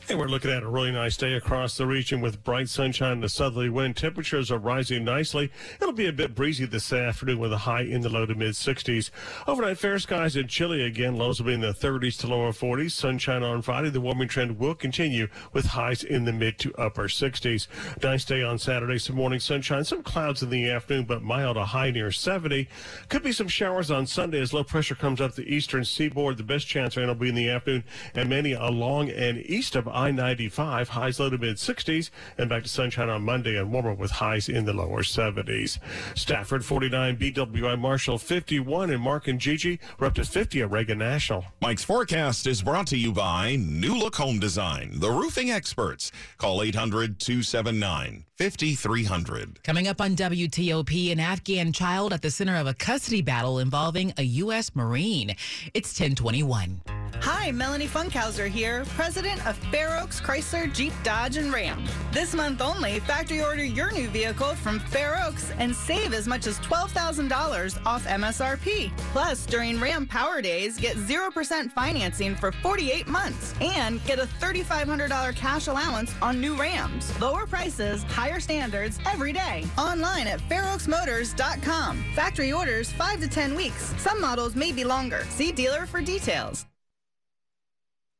And 0.11 0.19
we're 0.19 0.27
looking 0.27 0.51
at 0.51 0.61
a 0.61 0.67
really 0.67 0.91
nice 0.91 1.15
day 1.15 1.35
across 1.35 1.77
the 1.77 1.87
region 1.87 2.19
with 2.19 2.43
bright 2.43 2.67
sunshine 2.67 3.13
and 3.13 3.23
a 3.23 3.29
southerly 3.29 3.69
wind. 3.69 3.95
Temperatures 3.95 4.51
are 4.51 4.57
rising 4.57 5.05
nicely. 5.05 5.49
It'll 5.79 5.93
be 5.93 6.07
a 6.07 6.11
bit 6.11 6.35
breezy 6.35 6.65
this 6.65 6.91
afternoon 6.91 7.39
with 7.39 7.53
a 7.53 7.59
high 7.59 7.83
in 7.83 8.01
the 8.01 8.09
low 8.09 8.25
to 8.25 8.35
mid 8.35 8.55
60s. 8.55 9.09
Overnight 9.47 9.77
fair 9.77 9.99
skies 9.99 10.35
and 10.35 10.49
chilly 10.49 10.83
again. 10.83 11.15
Lows 11.15 11.39
will 11.39 11.47
be 11.47 11.53
in 11.53 11.61
the 11.61 11.71
30s 11.71 12.19
to 12.19 12.27
lower 12.27 12.51
40s. 12.51 12.91
Sunshine 12.91 13.41
on 13.41 13.61
Friday. 13.61 13.89
The 13.89 14.01
warming 14.01 14.27
trend 14.27 14.59
will 14.59 14.75
continue 14.75 15.29
with 15.53 15.67
highs 15.67 16.03
in 16.03 16.25
the 16.25 16.33
mid 16.33 16.59
to 16.59 16.75
upper 16.75 17.07
60s. 17.07 17.67
Nice 18.03 18.25
day 18.25 18.43
on 18.43 18.59
Saturday. 18.59 18.97
Some 18.97 19.15
morning 19.15 19.39
sunshine, 19.39 19.85
some 19.85 20.03
clouds 20.03 20.43
in 20.43 20.49
the 20.49 20.69
afternoon, 20.69 21.05
but 21.05 21.23
mild 21.23 21.55
a 21.55 21.63
high 21.63 21.89
near 21.89 22.11
70. 22.11 22.67
Could 23.07 23.23
be 23.23 23.31
some 23.31 23.47
showers 23.47 23.89
on 23.89 24.05
Sunday 24.07 24.41
as 24.41 24.51
low 24.51 24.65
pressure 24.65 24.95
comes 24.95 25.21
up 25.21 25.35
the 25.35 25.47
eastern 25.47 25.85
seaboard. 25.85 26.35
The 26.35 26.43
best 26.43 26.67
chance 26.67 26.97
rain 26.97 27.07
will 27.07 27.15
be 27.15 27.29
in 27.29 27.35
the 27.35 27.49
afternoon 27.49 27.85
and 28.13 28.29
many 28.29 28.51
along 28.51 29.09
and 29.09 29.37
east 29.45 29.77
of 29.77 29.87
I 30.01 30.09
95, 30.09 30.89
highs 30.89 31.19
low 31.19 31.29
to 31.29 31.37
mid 31.37 31.57
60s, 31.57 32.09
and 32.35 32.49
back 32.49 32.63
to 32.63 32.69
sunshine 32.69 33.07
on 33.07 33.21
Monday 33.21 33.55
and 33.55 33.71
warmer 33.71 33.93
with 33.93 34.09
highs 34.09 34.49
in 34.49 34.65
the 34.65 34.73
lower 34.73 35.03
70s. 35.03 35.77
Stafford 36.17 36.65
49, 36.65 37.17
BWI 37.17 37.77
Marshall 37.77 38.17
51, 38.17 38.89
and 38.89 38.99
Mark 38.99 39.27
and 39.27 39.39
Gigi 39.39 39.79
were 39.99 40.07
up 40.07 40.15
to 40.15 40.25
50 40.25 40.63
at 40.63 40.71
Reagan 40.71 40.97
National. 40.97 41.45
Mike's 41.61 41.83
forecast 41.83 42.47
is 42.47 42.63
brought 42.63 42.87
to 42.87 42.97
you 42.97 43.13
by 43.13 43.57
New 43.57 43.95
Look 43.95 44.15
Home 44.15 44.39
Design, 44.39 44.99
the 44.99 45.11
roofing 45.11 45.51
experts. 45.51 46.11
Call 46.39 46.63
800 46.63 47.19
279 47.19 48.25
5300. 48.41 49.63
Coming 49.63 49.87
up 49.87 50.01
on 50.01 50.15
WTOP, 50.15 51.11
an 51.11 51.19
Afghan 51.19 51.71
child 51.71 52.11
at 52.11 52.23
the 52.23 52.31
center 52.31 52.55
of 52.55 52.65
a 52.65 52.73
custody 52.73 53.21
battle 53.21 53.59
involving 53.59 54.11
a 54.17 54.23
U.S. 54.23 54.75
Marine. 54.75 55.35
It's 55.75 55.91
1021. 55.91 56.81
Hi, 57.21 57.51
Melanie 57.51 57.87
Funkhauser 57.87 58.47
here, 58.47 58.83
president 58.95 59.45
of 59.45 59.55
Fair 59.69 59.99
Oaks 59.99 60.19
Chrysler 60.19 60.73
Jeep 60.73 60.91
Dodge 61.03 61.37
and 61.37 61.53
Ram. 61.53 61.85
This 62.11 62.33
month 62.33 62.61
only, 62.61 62.99
factory 63.01 63.43
order 63.43 63.63
your 63.63 63.91
new 63.91 64.07
vehicle 64.09 64.55
from 64.55 64.79
Fair 64.79 65.23
Oaks 65.23 65.51
and 65.59 65.75
save 65.75 66.13
as 66.13 66.27
much 66.27 66.47
as 66.47 66.57
$12,000 66.61 67.85
off 67.85 68.07
MSRP. 68.07 68.91
Plus, 69.11 69.45
during 69.45 69.79
Ram 69.79 70.07
Power 70.07 70.41
Days, 70.41 70.77
get 70.79 70.95
0% 70.95 71.71
financing 71.71 72.35
for 72.35 72.51
48 72.51 73.07
months 73.07 73.53
and 73.61 74.03
get 74.05 74.17
a 74.17 74.25
$3,500 74.25 75.35
cash 75.35 75.67
allowance 75.67 76.15
on 76.23 76.41
new 76.41 76.55
Rams. 76.55 77.19
Lower 77.21 77.45
prices, 77.45 78.01
higher 78.03 78.30
standards 78.39 78.99
every 79.05 79.33
day. 79.33 79.65
Online 79.77 80.27
at 80.27 80.39
fairoaksmotors.com. 80.49 82.03
Factory 82.15 82.51
orders 82.53 82.91
5 82.91 83.21
to 83.21 83.27
10 83.27 83.55
weeks. 83.55 83.93
Some 84.01 84.21
models 84.21 84.55
may 84.55 84.71
be 84.71 84.83
longer. 84.83 85.25
See 85.29 85.51
dealer 85.51 85.85
for 85.85 86.01
details. 86.01 86.70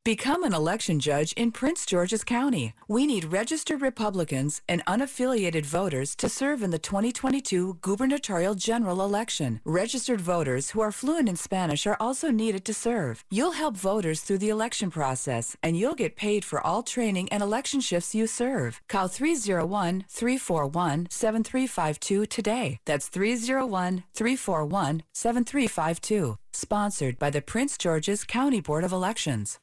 Become 0.04 0.42
an 0.42 0.52
election 0.52 0.98
judge 0.98 1.32
in 1.34 1.52
Prince 1.52 1.86
George's 1.86 2.24
County. 2.24 2.74
We 2.88 3.06
need 3.06 3.26
registered 3.32 3.80
Republicans 3.80 4.60
and 4.68 4.84
unaffiliated 4.84 5.64
voters 5.64 6.16
to 6.16 6.28
serve 6.28 6.60
in 6.60 6.70
the 6.72 6.80
2022 6.80 7.78
gubernatorial 7.80 8.56
general 8.56 9.04
election. 9.04 9.60
Registered 9.64 10.20
voters 10.20 10.70
who 10.70 10.80
are 10.80 10.90
fluent 10.90 11.28
in 11.28 11.36
Spanish 11.36 11.86
are 11.86 11.96
also 12.00 12.32
needed 12.32 12.64
to 12.64 12.74
serve. 12.74 13.22
You'll 13.30 13.52
help 13.52 13.76
voters 13.76 14.22
through 14.22 14.38
the 14.38 14.48
election 14.48 14.90
process, 14.90 15.56
and 15.62 15.76
you'll 15.76 15.94
get 15.94 16.16
paid 16.16 16.44
for 16.44 16.60
all 16.60 16.82
training 16.82 17.28
and 17.28 17.40
election 17.40 17.80
shifts 17.80 18.12
you 18.12 18.26
serve. 18.26 18.80
Call 18.88 19.06
301 19.06 20.06
341 20.08 21.06
7352 21.10 22.26
today. 22.26 22.80
That's 22.86 23.06
301 23.06 24.02
341 24.12 25.04
7352. 25.12 26.38
Sponsored 26.54 27.18
by 27.20 27.30
the 27.30 27.40
Prince 27.40 27.78
George's 27.78 28.24
County 28.24 28.60
Board 28.60 28.82
of 28.82 28.92
Elections. 28.92 29.60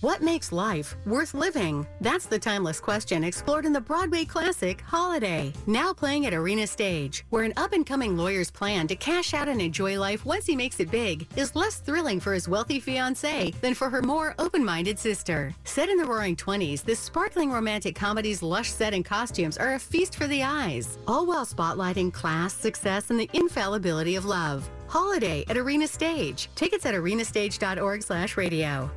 What 0.00 0.22
makes 0.22 0.52
life 0.52 0.94
worth 1.06 1.34
living? 1.34 1.84
That's 2.00 2.26
the 2.26 2.38
timeless 2.38 2.78
question 2.78 3.24
explored 3.24 3.66
in 3.66 3.72
the 3.72 3.80
Broadway 3.80 4.24
classic 4.24 4.80
Holiday, 4.82 5.52
now 5.66 5.92
playing 5.92 6.24
at 6.26 6.32
Arena 6.32 6.68
Stage, 6.68 7.24
where 7.30 7.42
an 7.42 7.52
up 7.56 7.72
and 7.72 7.84
coming 7.84 8.16
lawyer's 8.16 8.48
plan 8.48 8.86
to 8.88 8.94
cash 8.94 9.34
out 9.34 9.48
and 9.48 9.60
enjoy 9.60 9.98
life 9.98 10.24
once 10.24 10.46
he 10.46 10.54
makes 10.54 10.78
it 10.78 10.92
big 10.92 11.26
is 11.34 11.56
less 11.56 11.80
thrilling 11.80 12.20
for 12.20 12.32
his 12.32 12.48
wealthy 12.48 12.80
fiancée 12.80 13.52
than 13.60 13.74
for 13.74 13.90
her 13.90 14.00
more 14.00 14.36
open 14.38 14.64
minded 14.64 15.00
sister. 15.00 15.52
Set 15.64 15.88
in 15.88 15.98
the 15.98 16.04
roaring 16.06 16.36
20s, 16.36 16.84
this 16.84 17.00
sparkling 17.00 17.50
romantic 17.50 17.96
comedy's 17.96 18.40
lush 18.40 18.70
set 18.70 18.94
and 18.94 19.04
costumes 19.04 19.58
are 19.58 19.74
a 19.74 19.80
feast 19.80 20.14
for 20.14 20.28
the 20.28 20.44
eyes, 20.44 20.96
all 21.08 21.26
while 21.26 21.44
spotlighting 21.44 22.12
class, 22.12 22.54
success, 22.54 23.10
and 23.10 23.18
the 23.18 23.30
infallibility 23.32 24.14
of 24.14 24.24
love. 24.24 24.70
Holiday 24.86 25.44
at 25.48 25.56
Arena 25.56 25.88
Stage. 25.88 26.48
Tickets 26.54 26.86
at 26.86 26.94
arenastage.org 26.94 28.02
slash 28.04 28.36
radio. 28.36 28.88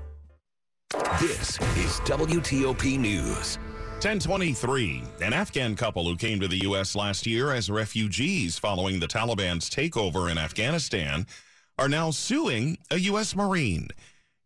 This 1.22 1.52
is 1.78 2.02
WTOP 2.02 3.00
News. 3.00 3.58
1023. 4.02 5.04
An 5.22 5.32
Afghan 5.32 5.76
couple 5.76 6.04
who 6.04 6.18
came 6.18 6.40
to 6.42 6.50
the 6.50 6.64
U.S. 6.64 6.96
last 6.96 7.26
year 7.26 7.54
as 7.54 7.70
refugees 7.70 8.58
following 8.58 9.00
the 9.00 9.08
Taliban's 9.08 9.70
takeover 9.70 10.30
in 10.30 10.38
Afghanistan 10.38 11.26
are 11.80 11.88
now 11.88 12.12
suing 12.12 12.78
a 12.90 12.98
U.S. 13.00 13.38
Marine. 13.38 13.88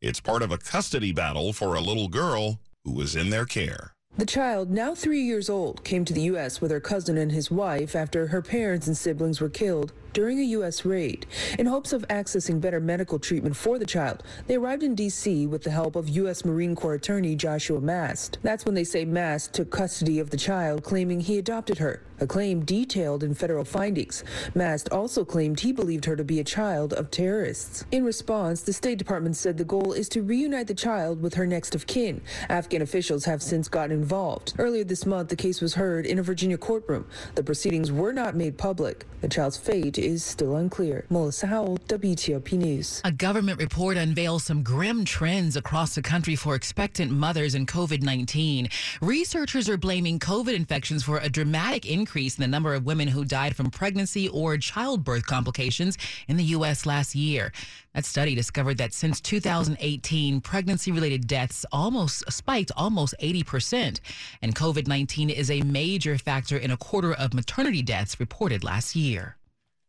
It's 0.01 0.19
part 0.19 0.43
of 0.43 0.51
a 0.51 0.59
custody 0.59 1.11
battle 1.11 1.51
for 1.51 1.73
a 1.73 1.81
little 1.81 2.09
girl 2.09 2.59
who 2.83 2.91
was 2.91 3.15
in 3.15 3.31
their 3.31 3.45
care. 3.45 3.93
The 4.17 4.25
child, 4.25 4.69
now 4.69 4.93
three 4.93 5.21
years 5.21 5.49
old, 5.49 5.83
came 5.83 6.05
to 6.05 6.13
the 6.13 6.21
U.S. 6.21 6.61
with 6.61 6.69
her 6.69 6.79
cousin 6.79 7.17
and 7.17 7.31
his 7.31 7.49
wife 7.49 7.95
after 7.95 8.27
her 8.27 8.43
parents 8.43 8.85
and 8.85 8.95
siblings 8.95 9.41
were 9.41 9.49
killed 9.49 9.93
during 10.15 10.39
a 10.39 10.43
U.S. 10.43 10.85
raid. 10.85 11.25
In 11.59 11.65
hopes 11.65 11.91
of 11.91 12.07
accessing 12.07 12.61
better 12.61 12.79
medical 12.79 13.19
treatment 13.19 13.55
for 13.55 13.77
the 13.77 13.85
child, 13.85 14.23
they 14.47 14.55
arrived 14.55 14.81
in 14.81 14.95
D.C. 14.95 15.45
with 15.45 15.61
the 15.61 15.69
help 15.69 15.97
of 15.97 16.07
U.S. 16.07 16.45
Marine 16.45 16.73
Corps 16.73 16.93
attorney 16.93 17.35
Joshua 17.35 17.81
Mast. 17.81 18.37
That's 18.41 18.63
when 18.63 18.75
they 18.75 18.85
say 18.85 19.03
Mast 19.03 19.53
took 19.53 19.69
custody 19.69 20.19
of 20.19 20.29
the 20.29 20.37
child, 20.37 20.83
claiming 20.83 21.19
he 21.19 21.37
adopted 21.37 21.79
her, 21.79 22.01
a 22.21 22.25
claim 22.25 22.63
detailed 22.63 23.23
in 23.23 23.33
federal 23.33 23.65
findings. 23.65 24.23
Mast 24.55 24.87
also 24.89 25.25
claimed 25.25 25.59
he 25.59 25.73
believed 25.73 26.05
her 26.05 26.15
to 26.15 26.23
be 26.23 26.39
a 26.39 26.45
child 26.45 26.93
of 26.93 27.11
terrorists. 27.11 27.83
In 27.91 28.05
response, 28.05 28.61
the 28.61 28.71
State 28.71 28.97
Department 28.97 29.35
said 29.35 29.57
the 29.57 29.65
goal 29.65 29.91
is 29.91 30.07
to 30.09 30.21
reunite 30.21 30.67
the 30.67 30.73
child 30.73 31.21
with 31.21 31.33
her 31.33 31.45
next 31.45 31.75
of 31.75 31.87
kin. 31.87 32.21
Afghan 32.47 32.81
officials 32.81 33.25
have 33.25 33.43
since 33.43 33.67
gotten 33.67 33.91
involved. 33.91 34.53
Earlier 34.57 34.85
this 34.85 35.05
month, 35.05 35.27
the 35.27 35.35
case 35.35 35.59
was 35.59 35.73
heard 35.73 36.05
in 36.05 36.19
a 36.19 36.23
Virginia 36.23 36.57
courtroom. 36.57 37.05
The 37.35 37.43
proceedings 37.43 37.91
were 37.91 38.13
not 38.13 38.33
made 38.33 38.57
public. 38.57 39.05
The 39.19 39.27
child's 39.27 39.57
fate 39.57 39.97
is 40.05 40.23
still 40.23 40.55
unclear. 40.55 41.05
Melissa 41.09 41.47
Howell, 41.47 41.79
WTOP 41.87 42.53
News. 42.53 43.01
A 43.03 43.11
government 43.11 43.59
report 43.59 43.97
unveils 43.97 44.43
some 44.43 44.63
grim 44.63 45.03
trends 45.03 45.57
across 45.57 45.95
the 45.95 46.01
country 46.01 46.35
for 46.35 46.55
expectant 46.55 47.11
mothers 47.11 47.55
and 47.55 47.67
COVID 47.67 48.01
19. 48.03 48.69
Researchers 49.01 49.67
are 49.67 49.77
blaming 49.77 50.19
COVID 50.19 50.53
infections 50.53 51.03
for 51.03 51.17
a 51.17 51.29
dramatic 51.29 51.85
increase 51.85 52.37
in 52.37 52.41
the 52.43 52.47
number 52.47 52.73
of 52.73 52.85
women 52.85 53.07
who 53.07 53.25
died 53.25 53.55
from 53.55 53.71
pregnancy 53.71 54.29
or 54.29 54.57
childbirth 54.57 55.25
complications 55.25 55.97
in 56.27 56.37
the 56.37 56.43
U.S. 56.55 56.85
last 56.85 57.15
year. 57.15 57.51
That 57.95 58.05
study 58.05 58.35
discovered 58.35 58.77
that 58.77 58.93
since 58.93 59.21
2018, 59.21 60.41
pregnancy 60.41 60.91
related 60.91 61.27
deaths 61.27 61.65
almost 61.71 62.29
spiked 62.31 62.71
almost 62.75 63.15
80%. 63.21 64.01
And 64.41 64.53
COVID 64.53 64.87
19 64.87 65.29
is 65.29 65.49
a 65.49 65.61
major 65.61 66.17
factor 66.17 66.57
in 66.57 66.71
a 66.71 66.77
quarter 66.77 67.13
of 67.13 67.33
maternity 67.33 67.81
deaths 67.81 68.19
reported 68.19 68.63
last 68.63 68.95
year. 68.95 69.37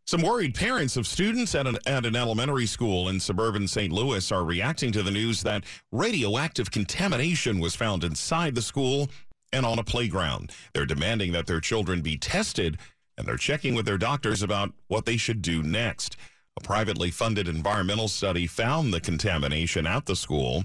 Some 0.07 0.23
worried 0.23 0.55
parents 0.55 0.97
of 0.97 1.05
students 1.05 1.57
at 1.57 1.67
an, 1.67 1.79
at 1.85 2.07
an 2.07 2.15
elementary 2.15 2.67
school 2.67 3.09
in 3.09 3.19
suburban 3.19 3.67
St. 3.67 3.93
Louis 3.93 4.31
are 4.31 4.45
reacting 4.45 4.93
to 4.93 5.03
the 5.03 5.11
news 5.11 5.43
that 5.43 5.65
radioactive 5.91 6.71
contamination 6.71 7.59
was 7.59 7.75
found 7.75 8.05
inside 8.05 8.55
the 8.55 8.63
school 8.63 9.11
and 9.53 9.67
on 9.67 9.81
a 9.81 9.85
playground. 9.85 10.53
They're 10.73 10.87
demanding 10.87 11.33
that 11.33 11.49
their 11.49 11.61
children 11.61 12.03
be 12.03 12.17
tested 12.17 12.79
and 13.19 13.27
they're 13.27 13.37
checking 13.37 13.75
with 13.75 13.85
their 13.85 13.99
doctors 13.99 14.45
about 14.45 14.73
what 14.87 15.07
they 15.07 15.17
should 15.17 15.43
do 15.43 15.61
next. 15.61 16.17
A 16.57 16.63
privately 16.63 17.11
funded 17.11 17.49
environmental 17.49 18.07
study 18.07 18.47
found 18.47 18.95
the 18.95 19.01
contamination 19.01 19.89
at 19.89 20.07
the 20.07 20.15
school. 20.15 20.63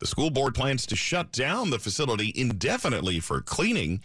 The 0.00 0.08
school 0.08 0.30
board 0.30 0.56
plans 0.56 0.84
to 0.86 0.96
shut 0.96 1.30
down 1.30 1.70
the 1.70 1.78
facility 1.78 2.32
indefinitely 2.34 3.20
for 3.20 3.40
cleaning. 3.40 4.00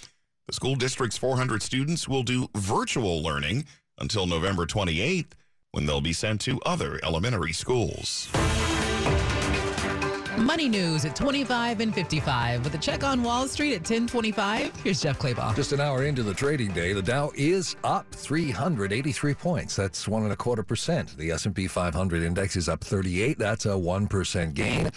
The 0.46 0.54
school 0.54 0.76
district's 0.76 1.18
400 1.18 1.64
students 1.64 2.08
will 2.08 2.22
do 2.22 2.50
virtual 2.54 3.24
learning 3.24 3.66
until 3.98 4.26
November 4.26 4.66
28th 4.66 5.34
when 5.72 5.86
they'll 5.86 6.02
be 6.02 6.14
sent 6.14 6.40
to 6.42 6.60
other 6.66 7.00
elementary 7.04 7.52
schools. 7.52 8.30
Money 10.38 10.68
news 10.68 11.06
at 11.06 11.16
25 11.16 11.80
and 11.80 11.96
55 11.96 12.64
with 12.64 12.76
a 12.76 12.78
check 12.78 13.04
on 13.04 13.24
Wall 13.24 13.48
Street 13.48 13.74
at 13.74 13.80
1025. 13.80 14.76
Here's 14.84 15.02
Jeff 15.02 15.18
Clabaugh. 15.18 15.56
Just 15.56 15.72
an 15.72 15.80
hour 15.80 16.04
into 16.04 16.24
the 16.24 16.34
trading 16.34 16.72
day, 16.72 16.92
the 16.92 17.02
Dow 17.02 17.32
is 17.36 17.76
up 17.84 18.06
383 18.12 19.34
points. 19.34 19.76
That's 19.76 20.08
one 20.08 20.24
and 20.24 20.34
a 20.34 20.36
quarter 20.36 20.64
percent. 20.64 21.18
The 21.18 21.32
S&P 21.32 21.68
500 21.68 22.24
index 22.24 22.56
is 22.58 22.68
up 22.68 22.84
38. 22.84 23.38
That's 23.38 23.66
a 23.66 23.78
one 23.78 24.08
percent 24.08 24.56
gain. 24.56 24.92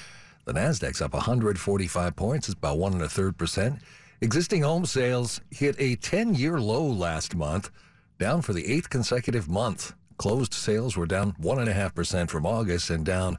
The 0.44 0.54
Nasdaq's 0.54 1.00
up 1.00 1.12
145 1.12 2.16
points. 2.16 2.48
It's 2.48 2.56
about 2.56 2.78
one 2.78 2.92
and 2.94 3.02
a 3.02 3.08
third 3.08 3.36
percent. 3.36 3.80
Existing 4.20 4.62
home 4.62 4.86
sales 4.86 5.40
hit 5.50 5.76
a 5.78 5.94
10-year 5.96 6.58
low 6.60 6.84
last 6.84 7.36
month, 7.36 7.70
down 8.18 8.42
for 8.42 8.52
the 8.52 8.66
eighth 8.66 8.90
consecutive 8.90 9.48
month. 9.48 9.94
Closed 10.16 10.52
sales 10.52 10.96
were 10.96 11.06
down 11.06 11.34
one 11.38 11.60
and 11.60 11.68
a 11.68 11.72
half 11.72 11.94
percent 11.94 12.30
from 12.30 12.44
August 12.44 12.90
and 12.90 13.06
down 13.06 13.38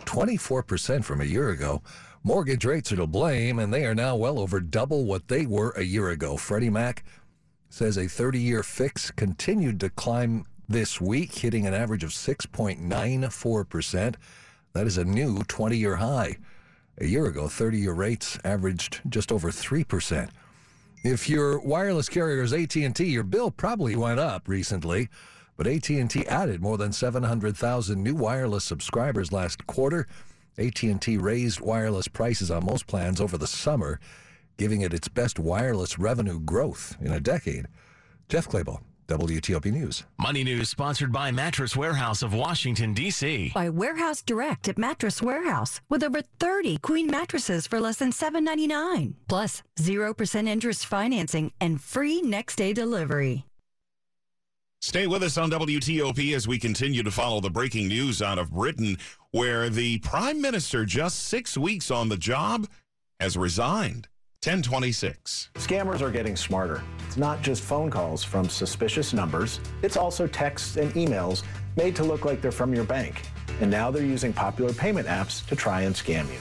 24% 0.00 1.04
from 1.04 1.20
a 1.20 1.24
year 1.24 1.50
ago. 1.50 1.82
Mortgage 2.22 2.64
rates 2.64 2.92
are 2.92 2.96
to 2.96 3.06
blame, 3.06 3.58
and 3.58 3.72
they 3.72 3.86
are 3.86 3.94
now 3.94 4.14
well 4.14 4.38
over 4.38 4.60
double 4.60 5.04
what 5.04 5.28
they 5.28 5.46
were 5.46 5.70
a 5.70 5.82
year 5.82 6.10
ago. 6.10 6.36
Freddie 6.36 6.70
Mac 6.70 7.04
says 7.68 7.96
a 7.96 8.06
30 8.06 8.38
year 8.38 8.62
fix 8.62 9.10
continued 9.10 9.80
to 9.80 9.90
climb 9.90 10.44
this 10.68 11.00
week, 11.00 11.34
hitting 11.34 11.66
an 11.66 11.74
average 11.74 12.04
of 12.04 12.10
6.94%. 12.10 14.14
That 14.72 14.86
is 14.86 14.98
a 14.98 15.04
new 15.04 15.42
20 15.42 15.76
year 15.76 15.96
high. 15.96 16.36
A 16.98 17.06
year 17.06 17.26
ago, 17.26 17.48
30 17.48 17.78
year 17.78 17.92
rates 17.92 18.38
averaged 18.44 19.00
just 19.08 19.32
over 19.32 19.50
3%. 19.50 20.30
If 21.02 21.30
your 21.30 21.58
wireless 21.60 22.10
carrier 22.10 22.42
is 22.42 22.52
AT&T, 22.52 23.04
your 23.04 23.22
bill 23.22 23.50
probably 23.50 23.96
went 23.96 24.20
up 24.20 24.46
recently. 24.46 25.08
But 25.56 25.66
AT&T 25.66 26.26
added 26.26 26.60
more 26.60 26.76
than 26.76 26.92
700,000 26.92 28.02
new 28.02 28.14
wireless 28.14 28.64
subscribers 28.64 29.32
last 29.32 29.66
quarter. 29.66 30.06
AT&T 30.58 31.16
raised 31.16 31.60
wireless 31.60 32.06
prices 32.06 32.50
on 32.50 32.66
most 32.66 32.86
plans 32.86 33.18
over 33.18 33.38
the 33.38 33.46
summer, 33.46 33.98
giving 34.58 34.82
it 34.82 34.92
its 34.92 35.08
best 35.08 35.38
wireless 35.38 35.98
revenue 35.98 36.38
growth 36.38 36.96
in 37.00 37.12
a 37.12 37.20
decade. 37.20 37.66
Jeff 38.28 38.46
Clabaugh, 38.46 38.82
WTOP 39.10 39.72
News. 39.72 40.04
Money 40.18 40.44
News 40.44 40.68
sponsored 40.68 41.12
by 41.12 41.32
Mattress 41.32 41.74
Warehouse 41.74 42.22
of 42.22 42.32
Washington, 42.32 42.94
D.C. 42.94 43.50
By 43.52 43.68
Warehouse 43.68 44.22
Direct 44.22 44.68
at 44.68 44.78
Mattress 44.78 45.20
Warehouse 45.20 45.80
with 45.88 46.04
over 46.04 46.22
30 46.38 46.78
queen 46.78 47.08
mattresses 47.08 47.66
for 47.66 47.80
less 47.80 47.96
than 47.96 48.12
$7.99. 48.12 49.14
Plus 49.28 49.64
0% 49.80 50.46
interest 50.46 50.86
financing 50.86 51.50
and 51.60 51.80
free 51.80 52.22
next 52.22 52.56
day 52.56 52.72
delivery. 52.72 53.44
Stay 54.80 55.06
with 55.06 55.22
us 55.22 55.36
on 55.36 55.50
WTOP 55.50 56.34
as 56.34 56.48
we 56.48 56.58
continue 56.58 57.02
to 57.02 57.10
follow 57.10 57.40
the 57.40 57.50
breaking 57.50 57.88
news 57.88 58.22
out 58.22 58.38
of 58.38 58.52
Britain, 58.52 58.96
where 59.30 59.68
the 59.68 59.98
prime 59.98 60.40
minister, 60.40 60.86
just 60.86 61.18
six 61.24 61.58
weeks 61.58 61.90
on 61.90 62.08
the 62.08 62.16
job, 62.16 62.66
has 63.18 63.36
resigned. 63.36 64.08
1026. 64.42 65.50
Scammers 65.56 66.00
are 66.00 66.10
getting 66.10 66.34
smarter. 66.34 66.82
It's 67.06 67.18
not 67.18 67.42
just 67.42 67.62
phone 67.62 67.90
calls 67.90 68.24
from 68.24 68.48
suspicious 68.48 69.12
numbers, 69.12 69.60
it's 69.82 69.98
also 69.98 70.26
texts 70.26 70.76
and 70.76 70.90
emails 70.94 71.42
made 71.76 71.94
to 71.96 72.04
look 72.04 72.24
like 72.24 72.40
they're 72.40 72.50
from 72.50 72.74
your 72.74 72.84
bank. 72.84 73.22
And 73.60 73.70
now 73.70 73.90
they're 73.90 74.02
using 74.02 74.32
popular 74.32 74.72
payment 74.72 75.06
apps 75.06 75.46
to 75.48 75.54
try 75.54 75.82
and 75.82 75.94
scam 75.94 76.26
you. 76.32 76.40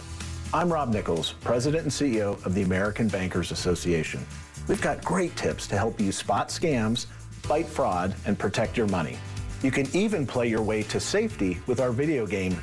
I'm 0.54 0.72
Rob 0.72 0.94
Nichols, 0.94 1.34
President 1.42 1.84
and 1.84 1.92
CEO 1.92 2.44
of 2.46 2.56
the 2.56 2.62
American 2.62 3.10
Bankers 3.10 3.52
Association. 3.52 4.26
We've 4.70 4.82
got 4.82 5.04
great 5.04 5.36
tips 5.36 5.68
to 5.68 5.78
help 5.78 6.00
you 6.00 6.14
spot 6.14 6.48
scams 6.48 7.06
fight 7.50 7.66
fraud, 7.66 8.14
and 8.28 8.38
protect 8.38 8.78
your 8.78 8.86
money. 8.90 9.18
You 9.64 9.72
can 9.72 9.88
even 9.96 10.28
play 10.28 10.48
your 10.48 10.62
way 10.62 10.84
to 10.84 11.00
safety 11.00 11.58
with 11.66 11.80
our 11.82 11.92
video 11.92 12.28
game, 12.28 12.62